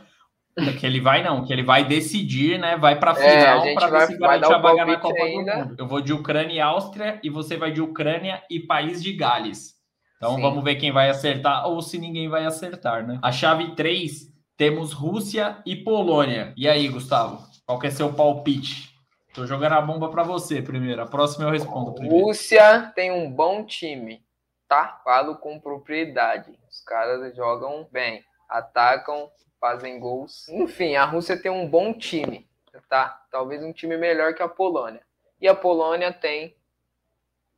que 0.78 0.86
ele 0.86 1.00
vai 1.00 1.24
não, 1.24 1.44
que 1.44 1.54
ele 1.54 1.64
vai 1.64 1.84
decidir, 1.84 2.60
né? 2.60 2.78
Vai 2.78 3.00
para 3.00 3.12
é, 3.12 3.16
final 3.16 3.66
é, 3.66 3.74
para 3.74 3.88
ver 3.88 4.08
se 4.08 4.18
garante 4.18 4.54
a 4.54 4.58
vaga 4.58 4.86
na 4.86 4.98
Copa 4.98 5.24
ainda. 5.24 5.52
do 5.52 5.58
Mundo. 5.60 5.76
Eu 5.78 5.88
vou 5.88 6.02
de 6.02 6.14
Ucrânia 6.14 6.54
e 6.54 6.60
Áustria 6.60 7.20
e 7.24 7.30
você 7.30 7.58
vai 7.58 7.72
de 7.72 7.82
Ucrânia 7.82 8.44
e 8.50 8.60
País 8.60 9.02
de 9.02 9.14
Gales. 9.14 9.80
Então 10.18 10.36
Sim. 10.36 10.42
vamos 10.42 10.64
ver 10.64 10.76
quem 10.76 10.92
vai 10.92 11.10
acertar 11.10 11.66
ou 11.68 11.82
se 11.82 11.98
ninguém 11.98 12.28
vai 12.28 12.46
acertar, 12.46 13.08
né? 13.08 13.20
A 13.22 13.32
chave 13.32 13.74
3 13.76 14.28
temos 14.58 14.92
Rússia 14.92 15.62
e 15.66 15.76
Polônia. 15.76 16.54
E 16.58 16.68
aí, 16.68 16.88
Gustavo? 16.90 17.42
Qual 17.66 17.80
que 17.80 17.88
é 17.88 17.92
seu 17.92 18.12
palpite? 18.12 18.90
Tô 19.34 19.46
jogando 19.46 19.74
a 19.74 19.82
bomba 19.82 20.10
para 20.10 20.24
você 20.24 20.62
primeiro. 20.62 21.02
A 21.02 21.06
próxima 21.06 21.46
eu 21.46 21.52
respondo 21.52 21.94
primeiro. 21.94 22.26
Rússia 22.26 22.92
tem 22.94 23.12
um 23.12 23.32
bom 23.32 23.64
time, 23.64 24.22
tá? 24.68 25.00
Falo 25.04 25.38
com 25.38 25.60
propriedade. 25.60 26.52
Os 26.70 26.82
caras 26.82 27.34
jogam 27.36 27.88
bem, 27.90 28.22
atacam 28.50 29.30
fazem 29.60 30.00
gols. 30.00 30.48
Enfim, 30.50 30.96
a 30.96 31.06
Rússia 31.06 31.40
tem 31.40 31.52
um 31.52 31.68
bom 31.68 31.94
time, 31.94 32.48
tá? 32.90 33.22
Talvez 33.32 33.64
um 33.64 33.74
time 33.74 33.98
melhor 33.98 34.34
que 34.34 34.42
a 34.42 34.48
Polônia. 34.48 35.02
E 35.40 35.48
a 35.48 35.56
Polônia 35.56 36.12
tem 36.12 36.56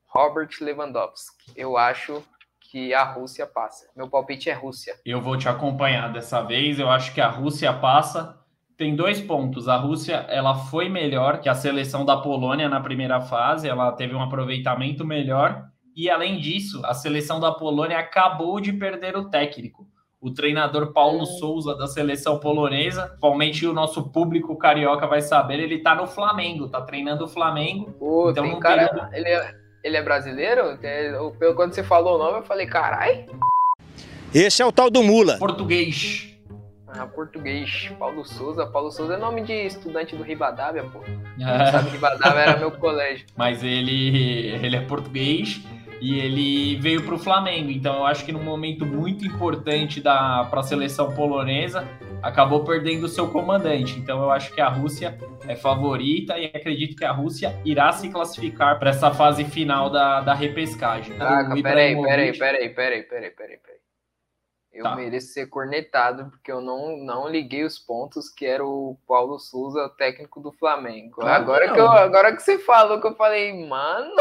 Robert 0.08 0.50
Lewandowski. 0.60 1.52
Eu 1.56 1.78
acho 1.78 2.24
que 2.60 2.94
a 2.94 3.04
Rússia 3.04 3.46
passa. 3.46 3.90
Meu 3.96 4.10
palpite 4.10 4.50
é 4.50 4.54
Rússia. 4.54 4.96
Eu 5.06 5.22
vou 5.22 5.38
te 5.38 5.48
acompanhar 5.48 6.12
dessa 6.12 6.42
vez. 6.42 6.80
Eu 6.80 6.90
acho 6.90 7.14
que 7.14 7.22
a 7.22 7.28
Rússia 7.28 7.72
passa. 7.74 8.38
Tem 8.78 8.96
dois 8.96 9.22
pontos. 9.22 9.68
A 9.68 9.78
Rússia 9.78 10.26
ela 10.30 10.56
foi 10.56 10.90
melhor 10.90 11.42
que 11.42 11.50
a 11.50 11.56
seleção 11.56 12.06
da 12.06 12.18
Polônia 12.18 12.70
na 12.70 12.82
primeira 12.82 13.22
fase. 13.22 13.68
Ela 13.68 13.92
teve 13.92 14.16
um 14.16 14.22
aproveitamento 14.22 15.06
melhor. 15.06 15.70
E 15.96 16.10
além 16.10 16.40
disso, 16.40 16.82
a 16.86 16.94
seleção 16.94 17.40
da 17.40 17.52
Polônia 17.52 18.00
acabou 18.00 18.60
de 18.60 18.72
perder 18.72 19.18
o 19.18 19.30
técnico 19.30 19.88
o 20.22 20.32
treinador 20.32 20.94
Paulo 20.94 21.26
Souza 21.26 21.76
da 21.76 21.88
seleção 21.88 22.40
polonesa. 22.40 23.06
Atualmente 23.06 23.66
o 23.66 23.74
nosso 23.74 24.04
público 24.10 24.56
carioca 24.56 25.08
vai 25.08 25.22
saber, 25.22 25.60
ele 25.60 25.80
tá 25.80 25.96
no 25.96 26.06
Flamengo, 26.06 26.70
tá 26.70 26.80
treinando 26.82 27.26
o 27.26 27.28
Flamengo. 27.28 27.92
Pô, 27.94 28.30
então 28.30 28.46
não 28.46 28.60
cara, 28.60 28.88
tem... 28.88 29.20
ele, 29.20 29.30
é, 29.30 29.56
ele 29.84 29.98
é 29.98 30.04
brasileiro? 30.04 30.78
Quando 31.56 31.74
você 31.74 31.84
falou 31.84 32.16
o 32.16 32.18
nome, 32.20 32.38
eu 32.38 32.44
falei, 32.44 32.68
carai. 32.68 33.26
Esse 34.34 34.62
é 34.62 34.66
o 34.66 34.72
tal 34.72 34.92
do 34.92 35.02
Mula. 35.02 35.38
Português. 35.38 36.30
Ah, 36.88 37.08
português. 37.08 37.92
Paulo 37.98 38.24
Souza. 38.26 38.66
Paulo 38.66 38.92
Souza 38.92 39.16
é 39.16 39.18
nome 39.18 39.44
de 39.44 39.54
estudante 39.54 40.16
do 40.16 40.24
Ribadavia, 40.24 40.84
pô. 40.84 41.00
É. 41.42 41.72
Sabe, 41.72 41.90
Ribadavia 41.90 42.42
era 42.42 42.58
meu 42.58 42.72
colégio. 42.72 43.26
Mas 43.36 43.64
ele, 43.64 44.50
ele 44.64 44.76
é 44.76 44.82
português 44.82 45.62
e 46.02 46.20
ele 46.20 46.76
veio 46.78 47.04
para 47.04 47.14
o 47.14 47.20
Flamengo. 47.20 47.70
Então 47.70 47.98
eu 47.98 48.06
acho 48.06 48.26
que 48.26 48.32
num 48.32 48.44
momento 48.44 48.86
muito 48.86 49.26
importante 49.26 50.02
para 50.02 50.50
a 50.52 50.64
seleção 50.64 51.14
polonesa 51.14 51.88
acabou 52.24 52.64
perdendo 52.64 53.04
o 53.04 53.08
seu 53.08 53.30
comandante. 53.30 54.00
Então 54.00 54.22
eu 54.22 54.32
acho 54.32 54.52
que 54.52 54.60
a 54.60 54.68
Rússia 54.68 55.18
é 55.48 55.56
favorita 55.56 56.38
e 56.40 56.46
acredito 56.46 56.96
que 56.96 57.06
a 57.06 57.12
Rússia 57.12 57.60
irá 57.64 57.92
se 57.92 58.10
classificar 58.10 58.80
para 58.80 58.90
essa 58.90 59.12
fase 59.12 59.46
final 59.46 59.92
da, 59.92 60.22
da 60.22 60.34
repescagem. 60.34 61.16
Caraca, 61.18 61.54
peraí, 61.62 61.96
peraí, 62.02 62.38
peraí, 62.38 62.70
peraí, 62.70 63.04
peraí, 63.04 63.04
peraí, 63.04 63.58
peraí. 63.58 63.82
Eu 64.74 64.84
tá. 64.84 64.96
mereço 64.96 65.34
ser 65.34 65.48
cornetado, 65.48 66.30
porque 66.30 66.50
eu 66.50 66.62
não, 66.62 66.96
não 66.96 67.28
liguei 67.28 67.66
os 67.66 67.78
pontos 67.78 68.30
que 68.30 68.46
era 68.46 68.66
o 68.66 68.98
Paulo 69.06 69.38
Souza, 69.38 69.90
técnico 69.98 70.40
do 70.40 70.54
Flamengo. 70.54 71.16
Claro 71.16 71.44
agora, 71.44 71.68
que, 71.68 71.74
que 71.74 71.80
eu, 71.80 71.90
agora 71.90 72.34
que 72.34 72.42
você 72.42 72.58
falou 72.58 73.02
que 73.02 73.08
eu 73.08 73.16
falei, 73.16 73.68
mano. 73.68 74.16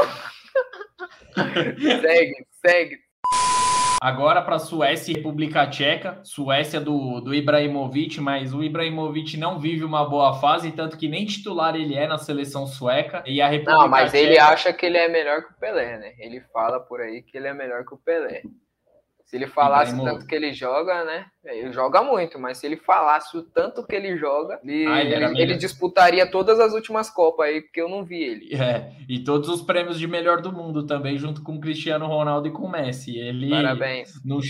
Segue, 2.01 2.47
segue. 2.65 3.11
Agora 4.03 4.41
para 4.41 4.59
Suécia 4.59 5.13
e 5.13 5.17
República 5.17 5.67
Tcheca. 5.67 6.21
Suécia 6.25 6.81
do, 6.81 7.21
do 7.21 7.35
Ibrahimovic, 7.35 8.19
mas 8.19 8.55
o 8.55 8.65
Ibrahimovic 8.65 9.37
não 9.37 9.59
vive 9.59 9.85
uma 9.85 10.09
boa 10.09 10.41
fase, 10.41 10.73
tanto 10.73 10.97
que 10.97 11.07
nem 11.07 11.27
titular 11.27 11.77
ele 11.77 11.95
é 11.95 12.07
na 12.07 12.17
seleção 12.17 12.67
sueca. 12.67 13.23
E 13.27 13.43
a 13.43 13.49
República 13.49 13.79
Não, 13.79 13.89
mas 13.89 14.11
Tcheca... 14.11 14.25
ele 14.25 14.39
acha 14.39 14.73
que 14.73 14.87
ele 14.87 14.97
é 14.97 15.07
melhor 15.07 15.43
que 15.45 15.53
o 15.53 15.57
Pelé, 15.57 15.99
né? 15.99 16.15
Ele 16.19 16.41
fala 16.51 16.81
por 16.81 17.03
aí 17.03 17.23
que 17.23 17.37
ele 17.37 17.49
é 17.49 17.53
melhor 17.53 17.85
que 17.85 17.93
o 17.93 17.99
Pelé. 17.99 18.41
Se 19.31 19.37
ele 19.37 19.47
falasse 19.47 19.95
o 19.95 20.03
tanto 20.03 20.27
que 20.27 20.35
ele 20.35 20.53
joga, 20.53 21.05
né? 21.05 21.27
Ele 21.45 21.71
joga 21.71 22.03
muito, 22.03 22.37
mas 22.37 22.59
se 22.59 22.67
ele 22.67 22.77
falasse 22.77 23.37
o 23.37 23.45
tanto 23.45 23.87
que 23.87 23.95
ele 23.95 24.17
joga, 24.17 24.59
ele, 24.65 24.85
ah, 24.89 25.01
ele, 25.01 25.15
ele, 25.15 25.43
ele, 25.43 25.57
disputaria 25.57 26.29
todas 26.29 26.59
as 26.59 26.73
últimas 26.73 27.09
Copas 27.09 27.47
aí, 27.47 27.61
porque 27.61 27.81
eu 27.81 27.89
não 27.89 28.05
vi 28.05 28.25
ele. 28.25 28.53
É, 28.57 28.93
e 29.09 29.23
todos 29.23 29.49
os 29.49 29.63
prêmios 29.63 30.01
de 30.01 30.09
melhor 30.09 30.43
do 30.43 30.51
mundo 30.51 30.85
também, 30.85 31.17
junto 31.17 31.45
com 31.45 31.55
o 31.55 31.61
Cristiano 31.61 32.09
Ronaldo 32.09 32.49
e 32.49 32.51
com 32.51 32.65
o 32.65 32.69
Messi. 32.69 33.17
Ele 33.17 33.51
Parabéns. 33.51 34.21
Não, 34.25 34.41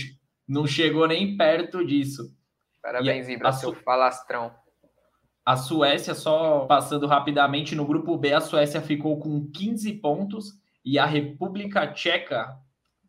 não 0.47 0.65
chegou 0.65 1.07
nem 1.07 1.37
perto 1.37 1.85
disso. 1.85 2.35
Parabéns, 2.81 3.29
e 3.29 3.33
Ibra, 3.33 3.51
seu 3.51 3.75
falastrão. 3.75 4.51
A 5.45 5.55
Suécia, 5.55 6.15
só 6.15 6.61
passando 6.61 7.05
rapidamente, 7.05 7.75
no 7.75 7.85
grupo 7.85 8.17
B, 8.17 8.33
a 8.33 8.41
Suécia 8.41 8.81
ficou 8.81 9.19
com 9.19 9.47
15 9.51 9.93
pontos 9.99 10.53
e 10.83 10.97
a 10.97 11.05
República 11.05 11.85
Tcheca, 11.85 12.57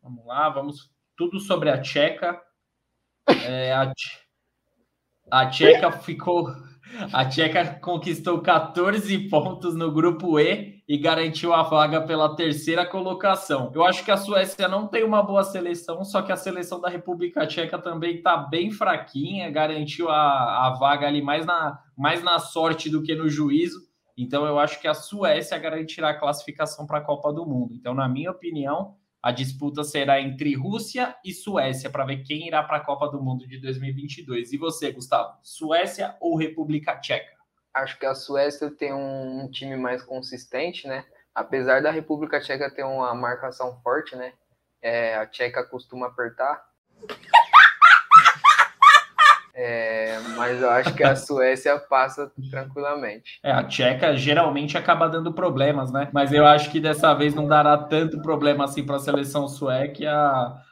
vamos 0.03 0.23
lá, 0.27 0.49
vamos 0.49 0.92
tudo 1.17 1.39
sobre 1.39 1.69
a 1.69 1.81
Tcheca. 1.81 2.39
É, 3.45 3.73
a, 3.73 3.91
a 5.31 5.49
Tcheca 5.49 5.91
ficou. 5.91 6.47
A 7.11 7.25
Tcheca 7.25 7.79
conquistou 7.79 8.41
14 8.41 9.29
pontos 9.29 9.75
no 9.75 9.91
grupo 9.91 10.39
E 10.39 10.73
e 10.87 10.97
garantiu 10.97 11.53
a 11.53 11.63
vaga 11.63 12.01
pela 12.01 12.35
terceira 12.35 12.85
colocação. 12.85 13.71
Eu 13.73 13.85
acho 13.85 14.03
que 14.03 14.11
a 14.11 14.17
Suécia 14.17 14.67
não 14.67 14.87
tem 14.87 15.03
uma 15.03 15.23
boa 15.23 15.43
seleção, 15.43 16.03
só 16.03 16.21
que 16.21 16.31
a 16.31 16.35
seleção 16.35 16.79
da 16.79 16.89
República 16.89 17.47
Tcheca 17.47 17.79
também 17.79 18.17
está 18.17 18.35
bem 18.35 18.69
fraquinha, 18.69 19.49
garantiu 19.49 20.09
a, 20.09 20.67
a 20.67 20.77
vaga 20.77 21.07
ali 21.07 21.21
mais 21.21 21.45
na, 21.45 21.79
mais 21.97 22.21
na 22.21 22.37
sorte 22.37 22.89
do 22.89 23.01
que 23.01 23.15
no 23.15 23.29
juízo. 23.29 23.79
Então 24.17 24.45
eu 24.45 24.59
acho 24.59 24.79
que 24.79 24.87
a 24.87 24.93
Suécia 24.93 25.57
garantirá 25.57 26.09
a 26.09 26.19
classificação 26.19 26.85
para 26.85 26.99
a 26.99 27.03
Copa 27.03 27.31
do 27.31 27.45
Mundo. 27.45 27.73
Então, 27.73 27.93
na 27.93 28.07
minha 28.07 28.29
opinião, 28.29 28.95
a 29.23 29.31
disputa 29.31 29.85
será 29.85 30.19
entre 30.19 30.53
Rússia 30.53 31.15
e 31.23 31.31
Suécia 31.31 31.89
para 31.89 32.03
ver 32.03 32.23
quem 32.23 32.45
irá 32.45 32.61
para 32.61 32.75
a 32.75 32.83
Copa 32.83 33.07
do 33.07 33.23
Mundo 33.23 33.47
de 33.47 33.57
2022. 33.57 34.51
E 34.51 34.57
você, 34.57 34.91
Gustavo? 34.91 35.37
Suécia 35.41 36.17
ou 36.19 36.35
República 36.35 36.99
Tcheca? 36.99 37.31
Acho 37.73 37.97
que 37.97 38.05
a 38.05 38.13
Suécia 38.13 38.69
tem 38.69 38.93
um 38.93 39.49
time 39.49 39.77
mais 39.77 40.03
consistente, 40.03 40.85
né? 40.89 41.05
Apesar 41.33 41.81
da 41.81 41.89
República 41.89 42.41
Tcheca 42.41 42.69
ter 42.69 42.83
uma 42.83 43.15
marcação 43.15 43.79
forte, 43.81 44.13
né? 44.13 44.33
É, 44.81 45.15
a 45.15 45.25
Tcheca 45.25 45.63
costuma 45.63 46.07
apertar. 46.07 46.61
É, 49.55 50.19
mas 50.35 50.61
eu 50.61 50.69
acho 50.69 50.95
que 50.95 51.03
a 51.03 51.15
Suécia 51.15 51.77
passa 51.77 52.31
tranquilamente. 52.49 53.39
É, 53.43 53.51
a 53.51 53.63
Tcheca 53.63 54.15
geralmente 54.15 54.77
acaba 54.77 55.07
dando 55.07 55.31
problemas, 55.31 55.91
né? 55.91 56.09
Mas 56.11 56.33
eu 56.33 56.45
acho 56.45 56.71
que 56.71 56.79
dessa 56.79 57.13
vez 57.13 57.35
não 57.35 57.47
dará 57.47 57.77
tanto 57.77 58.19
problema 58.21 58.63
assim 58.63 58.83
para 58.83 58.95
a 58.95 58.99
seleção 58.99 59.47
sueca 59.47 60.09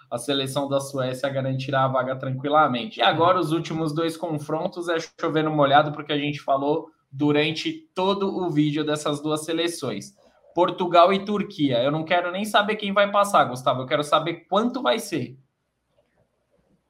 a, 0.10 0.18
seleção 0.18 0.68
da 0.68 0.80
Suécia 0.80 1.30
garantirá 1.30 1.86
a 1.86 1.88
vaga 1.88 2.16
tranquilamente. 2.16 3.00
E 3.00 3.04
agora 3.04 3.40
os 3.40 3.52
últimos 3.52 3.94
dois 3.94 4.18
confrontos 4.18 4.90
é 4.90 4.98
chovendo 5.00 5.52
molhado, 5.52 5.92
porque 5.92 6.12
a 6.12 6.18
gente 6.18 6.42
falou 6.42 6.90
durante 7.12 7.72
todo 7.94 8.36
o 8.36 8.50
vídeo 8.50 8.84
dessas 8.84 9.22
duas 9.22 9.46
seleções. 9.46 10.14
Portugal 10.54 11.14
e 11.14 11.24
Turquia. 11.24 11.82
Eu 11.82 11.92
não 11.92 12.04
quero 12.04 12.32
nem 12.32 12.44
saber 12.44 12.76
quem 12.76 12.92
vai 12.92 13.10
passar, 13.10 13.46
Gustavo. 13.46 13.84
Eu 13.84 13.86
quero 13.86 14.04
saber 14.04 14.46
quanto 14.50 14.82
vai 14.82 15.00
ser. 15.00 15.38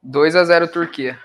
2 0.02 0.36
a 0.36 0.44
0 0.44 0.68
Turquia. 0.70 1.20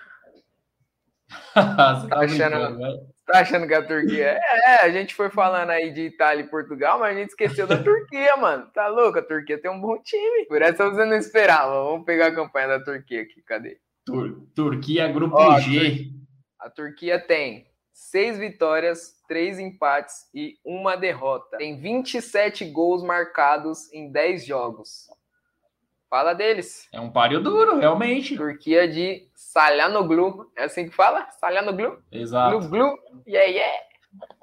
Tá, 1.54 2.20
achando, 2.20 2.78
tá 3.26 3.40
achando 3.40 3.66
que 3.66 3.74
a 3.74 3.86
Turquia. 3.86 4.38
É, 4.40 4.70
é, 4.70 4.84
a 4.84 4.90
gente 4.90 5.14
foi 5.14 5.30
falando 5.30 5.70
aí 5.70 5.92
de 5.92 6.02
Itália 6.02 6.44
e 6.44 6.48
Portugal, 6.48 6.98
mas 6.98 7.16
a 7.16 7.20
gente 7.20 7.30
esqueceu 7.30 7.66
da 7.66 7.82
Turquia, 7.82 8.36
mano. 8.36 8.66
Tá 8.74 8.88
louco? 8.88 9.18
A 9.18 9.22
Turquia 9.22 9.60
tem 9.60 9.70
um 9.70 9.80
bom 9.80 10.00
time. 10.02 10.46
Por 10.46 10.62
essa 10.62 10.88
você 10.88 11.04
não 11.04 11.16
esperava. 11.16 11.72
Vamos 11.84 12.04
pegar 12.04 12.28
a 12.28 12.34
campanha 12.34 12.68
da 12.68 12.80
Turquia 12.80 13.22
aqui. 13.22 13.42
Cadê? 13.42 13.78
Tur 14.04 14.46
Turquia, 14.54 15.08
grupo 15.08 15.36
Ó, 15.36 15.58
G. 15.58 16.10
A 16.60 16.70
Turquia 16.70 17.18
tem 17.18 17.66
seis 17.92 18.38
vitórias, 18.38 19.14
três 19.26 19.58
empates 19.58 20.28
e 20.34 20.54
uma 20.64 20.96
derrota. 20.96 21.56
Tem 21.56 21.80
27 21.80 22.66
gols 22.66 23.02
marcados 23.02 23.90
em 23.92 24.12
10 24.12 24.44
jogos. 24.44 25.06
Fala 26.08 26.34
deles. 26.34 26.88
É 26.92 27.00
um 27.00 27.10
páreo 27.10 27.42
duro, 27.42 27.78
realmente. 27.78 28.36
Turquia 28.36 28.86
de 28.86 29.28
Salhanoglu. 29.34 30.50
É 30.56 30.64
assim 30.64 30.88
que 30.88 30.94
fala? 30.94 31.28
Salhanoglu? 31.32 31.98
Exato. 32.12 32.58
Glu, 32.58 32.68
glu. 32.68 32.98
Yeah, 33.26 33.50
yeah. 33.50 33.82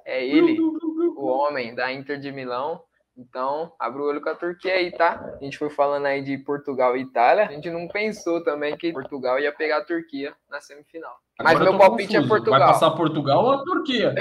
É 0.05 0.25
ele, 0.25 0.59
o 0.59 1.25
homem 1.25 1.73
da 1.73 1.91
Inter 1.91 2.19
de 2.19 2.31
Milão. 2.31 2.81
Então, 3.15 3.71
abre 3.79 4.01
o 4.01 4.05
olho 4.05 4.21
com 4.21 4.29
a 4.29 4.35
Turquia 4.35 4.73
aí, 4.73 4.91
tá? 4.91 5.37
A 5.39 5.43
gente 5.43 5.57
foi 5.57 5.69
falando 5.69 6.07
aí 6.07 6.23
de 6.23 6.35
Portugal 6.39 6.97
e 6.97 7.01
Itália. 7.01 7.45
A 7.47 7.51
gente 7.51 7.69
não 7.69 7.87
pensou 7.87 8.43
também 8.43 8.75
que 8.75 8.91
Portugal 8.91 9.39
ia 9.39 9.51
pegar 9.51 9.77
a 9.77 9.85
Turquia 9.85 10.35
na 10.49 10.59
semifinal. 10.59 11.15
Mas 11.39 11.59
meu 11.59 11.77
palpite 11.77 12.15
é 12.15 12.21
confuso. 12.21 12.25
é 12.25 12.37
Portugal. 12.37 12.59
Vai 12.59 12.67
passar 12.69 12.91
Portugal 12.91 13.43
ou 13.43 13.51
a 13.51 13.63
Turquia? 13.63 14.15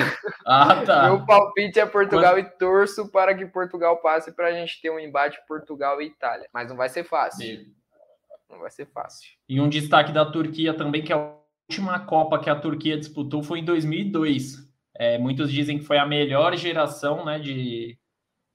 Ah, 0.44 0.82
tá. 0.84 1.04
meu 1.04 1.24
palpite 1.24 1.80
é 1.80 1.86
Portugal 1.86 2.34
Mas... 2.34 2.46
e 2.46 2.50
torço 2.58 3.10
para 3.10 3.34
que 3.34 3.46
Portugal 3.46 3.96
passe 3.98 4.32
para 4.32 4.48
a 4.48 4.52
gente 4.52 4.80
ter 4.82 4.90
um 4.90 4.98
embate 4.98 5.38
Portugal 5.46 6.02
e 6.02 6.06
Itália. 6.06 6.48
Mas 6.52 6.68
não 6.68 6.76
vai 6.76 6.88
ser 6.88 7.04
fácil. 7.04 7.64
Não 8.50 8.58
vai 8.58 8.70
ser 8.70 8.86
fácil. 8.86 9.30
E 9.48 9.60
um 9.60 9.68
destaque 9.68 10.12
da 10.12 10.26
Turquia 10.26 10.74
também, 10.74 11.02
que 11.02 11.12
a 11.12 11.34
última 11.70 12.00
Copa 12.00 12.38
que 12.38 12.50
a 12.50 12.56
Turquia 12.56 12.98
disputou 12.98 13.42
foi 13.42 13.60
em 13.60 13.64
2002. 13.64 14.70
É, 14.94 15.16
muitos 15.16 15.50
dizem 15.50 15.78
que 15.78 15.84
foi 15.84 15.96
a 15.96 16.04
melhor 16.04 16.54
geração 16.56 17.24
né, 17.24 17.38
de, 17.38 17.96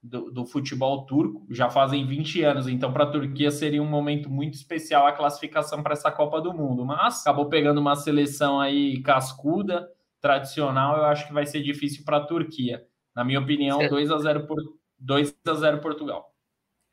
do, 0.08 0.32
do, 0.32 0.46
futebol 0.46 1.06
turco, 1.06 1.46
já 1.50 1.70
fazem 1.70 2.06
20 2.06 2.44
anos, 2.44 2.68
então 2.68 2.92
para 2.92 3.04
a 3.04 3.12
Turquia 3.12 3.52
seria 3.52 3.82
um 3.82 3.88
momento 3.88 4.30
muito 4.30 4.54
especial 4.54 5.06
a 5.06 5.12
classificação 5.12 5.84
para 5.84 5.94
essa 5.94 6.12
Copa 6.12 6.40
do 6.42 6.54
Mundo, 6.54 6.86
mas 6.86 7.22
acabou 7.22 7.50
pegando 7.50 7.80
uma 7.80 7.96
seleção 7.96 8.60
aí 8.60 9.02
cascuda, 9.02 9.90
tradicional, 10.22 10.98
eu 10.98 11.06
acho 11.06 11.28
que 11.28 11.34
vai 11.34 11.46
ser 11.46 11.62
difícil 11.62 12.04
para 12.04 12.18
a 12.18 12.26
Turquia. 12.26 12.86
Na 13.16 13.24
minha 13.24 13.40
opinião, 13.40 13.78
você... 13.78 13.90
2 13.90 14.12
a 14.12 14.18
0 14.20 14.48
por 14.48 14.58
2 15.00 15.36
a 15.48 15.54
0 15.54 15.82
Portugal. 15.82 16.34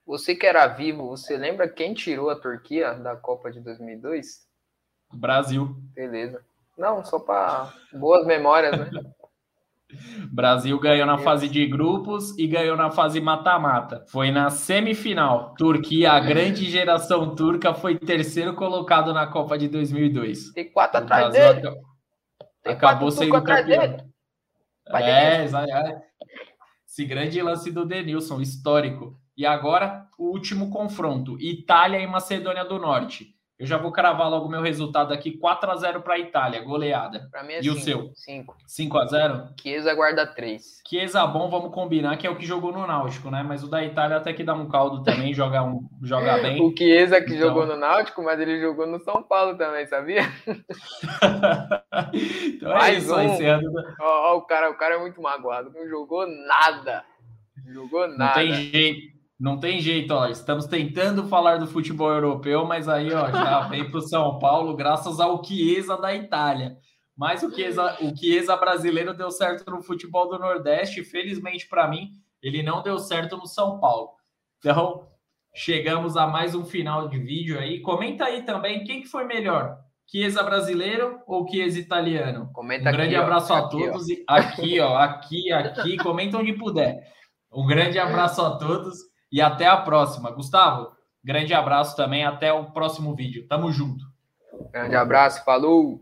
Você 0.07 0.35
que 0.35 0.47
era 0.47 0.67
vivo, 0.67 1.09
você 1.09 1.37
lembra 1.37 1.69
quem 1.69 1.95
tirou 1.95 2.29
a 2.29 2.37
Turquia 2.37 2.95
da 2.95 3.17
Copa 3.17 3.51
de 3.51 3.61
2002? 3.61 4.47
Brasil. 5.13 5.77
Beleza. 5.95 6.45
Não, 6.77 7.05
só 7.05 7.19
para 7.19 7.73
boas 7.93 8.27
memórias, 8.27 8.79
né? 8.79 8.91
Brasil 10.33 10.79
ganhou 10.81 11.07
na 11.07 11.19
fase 11.19 11.49
de 11.49 11.67
grupos 11.67 12.37
e 12.39 12.47
ganhou 12.47 12.77
na 12.77 12.91
fase 12.91 13.21
mata-mata. 13.21 14.05
Foi 14.09 14.31
na 14.31 14.51
semifinal. 14.51 15.55
Turquia, 15.57 16.13
a 16.13 16.21
grande 16.21 16.69
geração 16.71 17.35
turca, 17.35 17.75
foi 17.75 17.99
terceiro 17.99 18.55
colocado 18.55 19.13
na 19.13 19.27
Copa 19.27 19.57
de 19.57 19.69
2002. 19.69 20.53
Tem 20.53 20.71
quatro 20.71 20.99
atrás 20.99 21.33
dele. 21.33 21.69
acabou 22.65 22.79
quatro 22.79 23.11
sendo 23.13 23.43
campeão. 23.43 24.15
É, 24.89 25.45
é. 25.45 26.03
Esse 26.87 27.05
grande 27.05 27.41
lance 27.41 27.71
do 27.71 27.85
Denilson, 27.85 28.41
histórico. 28.41 29.19
E 29.37 29.45
agora, 29.45 30.07
o 30.19 30.31
último 30.31 30.71
confronto: 30.71 31.37
Itália 31.41 31.99
e 31.99 32.07
Macedônia 32.07 32.65
do 32.65 32.79
Norte. 32.79 33.35
Eu 33.57 33.67
já 33.67 33.79
vou 33.79 33.93
cravar 33.93 34.29
logo 34.29 34.49
meu 34.49 34.61
resultado 34.61 35.15
aqui: 35.15 35.31
4 35.39 35.71
a 35.71 35.77
0 35.77 36.03
para 36.03 36.15
a 36.15 36.19
Itália, 36.19 36.61
goleada. 36.65 37.29
Pra 37.31 37.45
mim 37.45 37.53
é 37.53 37.63
E 37.63 37.71
o 37.71 37.75
cinco. 37.75 37.85
seu? 37.85 38.11
Cinco. 38.15 38.57
5 38.67 38.99
a 38.99 39.07
0 39.07 39.49
Chiesa 39.61 39.95
guarda 39.95 40.27
três. 40.27 40.81
Chiesa 40.89 41.25
bom, 41.25 41.49
vamos 41.49 41.73
combinar 41.73 42.17
que 42.17 42.27
é 42.27 42.31
o 42.31 42.35
que 42.37 42.45
jogou 42.45 42.73
no 42.73 42.85
Náutico, 42.85 43.31
né? 43.31 43.45
Mas 43.45 43.63
o 43.63 43.69
da 43.71 43.85
Itália 43.85 44.17
até 44.17 44.33
que 44.33 44.43
dá 44.43 44.55
um 44.55 44.69
caldo 44.69 45.05
também, 45.05 45.33
joga, 45.35 45.63
um, 45.63 45.89
joga 46.03 46.39
bem. 46.39 46.61
O 46.61 46.75
Chiesa 46.77 47.21
que 47.21 47.33
Então- 47.35 47.49
jogou 47.49 47.65
no 47.65 47.77
Náutico, 47.77 48.25
mas 48.25 48.41
ele 48.41 48.61
jogou 48.61 48.87
no 48.89 48.99
São 48.99 49.23
Paulo 49.23 49.57
também, 49.57 49.87
sabia? 49.87 50.23
então 52.45 52.71
é 52.73 52.75
Mais 52.75 53.05
isso, 53.05 53.15
um. 53.15 53.23
encerrando. 53.23 53.71
Ó, 54.01 54.33
ó, 54.33 54.37
o, 54.39 54.43
cara, 54.43 54.71
o 54.71 54.75
cara 54.77 54.97
é 54.97 54.99
muito 54.99 55.21
magoado. 55.23 55.71
Não 55.73 55.87
jogou 55.89 56.27
nada. 56.27 57.05
Não 57.65 57.73
jogou 57.73 58.09
Não 58.09 58.17
nada. 58.19 58.35
tem 58.35 58.53
jeito. 58.53 59.15
Não 59.39 59.59
tem 59.59 59.81
jeito, 59.81 60.13
ó. 60.13 60.27
Estamos 60.29 60.67
tentando 60.67 61.27
falar 61.27 61.59
do 61.59 61.67
futebol 61.67 62.11
europeu, 62.13 62.65
mas 62.65 62.89
aí, 62.89 63.13
ó, 63.13 63.31
já 63.31 63.61
vem 63.69 63.89
para 63.91 63.99
o 63.99 64.03
São 64.09 64.39
Paulo 64.39 64.77
graças 64.77 65.19
ao 65.21 65.43
Chiesa 65.45 65.97
da 65.97 66.15
Itália. 66.15 66.77
Mas 67.17 67.43
o 67.43 67.53
Chiesa, 67.53 67.97
o 68.01 68.17
Chiesa 68.17 68.57
brasileiro 68.57 69.15
deu 69.15 69.31
certo 69.31 69.71
no 69.71 69.83
futebol 69.83 70.29
do 70.29 70.39
Nordeste. 70.39 71.05
Felizmente 71.05 71.69
para 71.69 71.89
mim, 71.89 72.11
ele 72.43 72.63
não 72.63 72.83
deu 72.83 72.99
certo 72.99 73.37
no 73.37 73.47
São 73.47 73.79
Paulo. 73.79 74.11
Então, 74.59 75.09
chegamos 75.55 76.17
a 76.17 76.27
mais 76.27 76.55
um 76.55 76.65
final 76.65 77.09
de 77.09 77.19
vídeo 77.19 77.59
aí. 77.59 77.81
Comenta 77.81 78.25
aí 78.25 78.43
também 78.43 78.85
quem 78.85 79.01
que 79.03 79.09
foi 79.09 79.25
melhor, 79.25 79.77
Chiesa 80.11 80.43
brasileiro 80.43 81.21
ou 81.27 81.49
Chiesa 81.49 81.79
italiano? 81.79 82.51
Comenta 82.53 82.91
Um 82.91 82.93
grande 82.93 83.15
aqui, 83.15 83.17
ó. 83.17 83.23
abraço 83.23 83.53
a 83.53 83.59
Aqui, 83.59 83.77
ó. 83.89 83.93
todos. 83.93 84.07
Aqui, 84.29 84.81
ó, 84.81 84.97
aqui, 84.97 85.53
aqui, 85.53 85.97
comenta 85.99 86.39
onde 86.39 86.53
puder. 86.55 87.01
Um 87.53 87.67
grande 87.67 87.99
abraço 87.99 88.43
a 88.43 88.59
todos 88.59 88.99
e 89.35 89.41
até 89.41 89.67
a 89.67 89.77
próxima. 89.77 90.31
Gustavo, 90.31 90.93
grande 91.23 91.53
abraço 91.53 91.97
também. 91.97 92.25
Até 92.25 92.53
o 92.53 92.67
próximo 92.67 93.17
vídeo. 93.17 93.49
Tamo 93.49 93.73
junto. 93.73 94.05
Grande 94.71 94.95
abraço, 94.95 95.45
falou! 95.45 96.01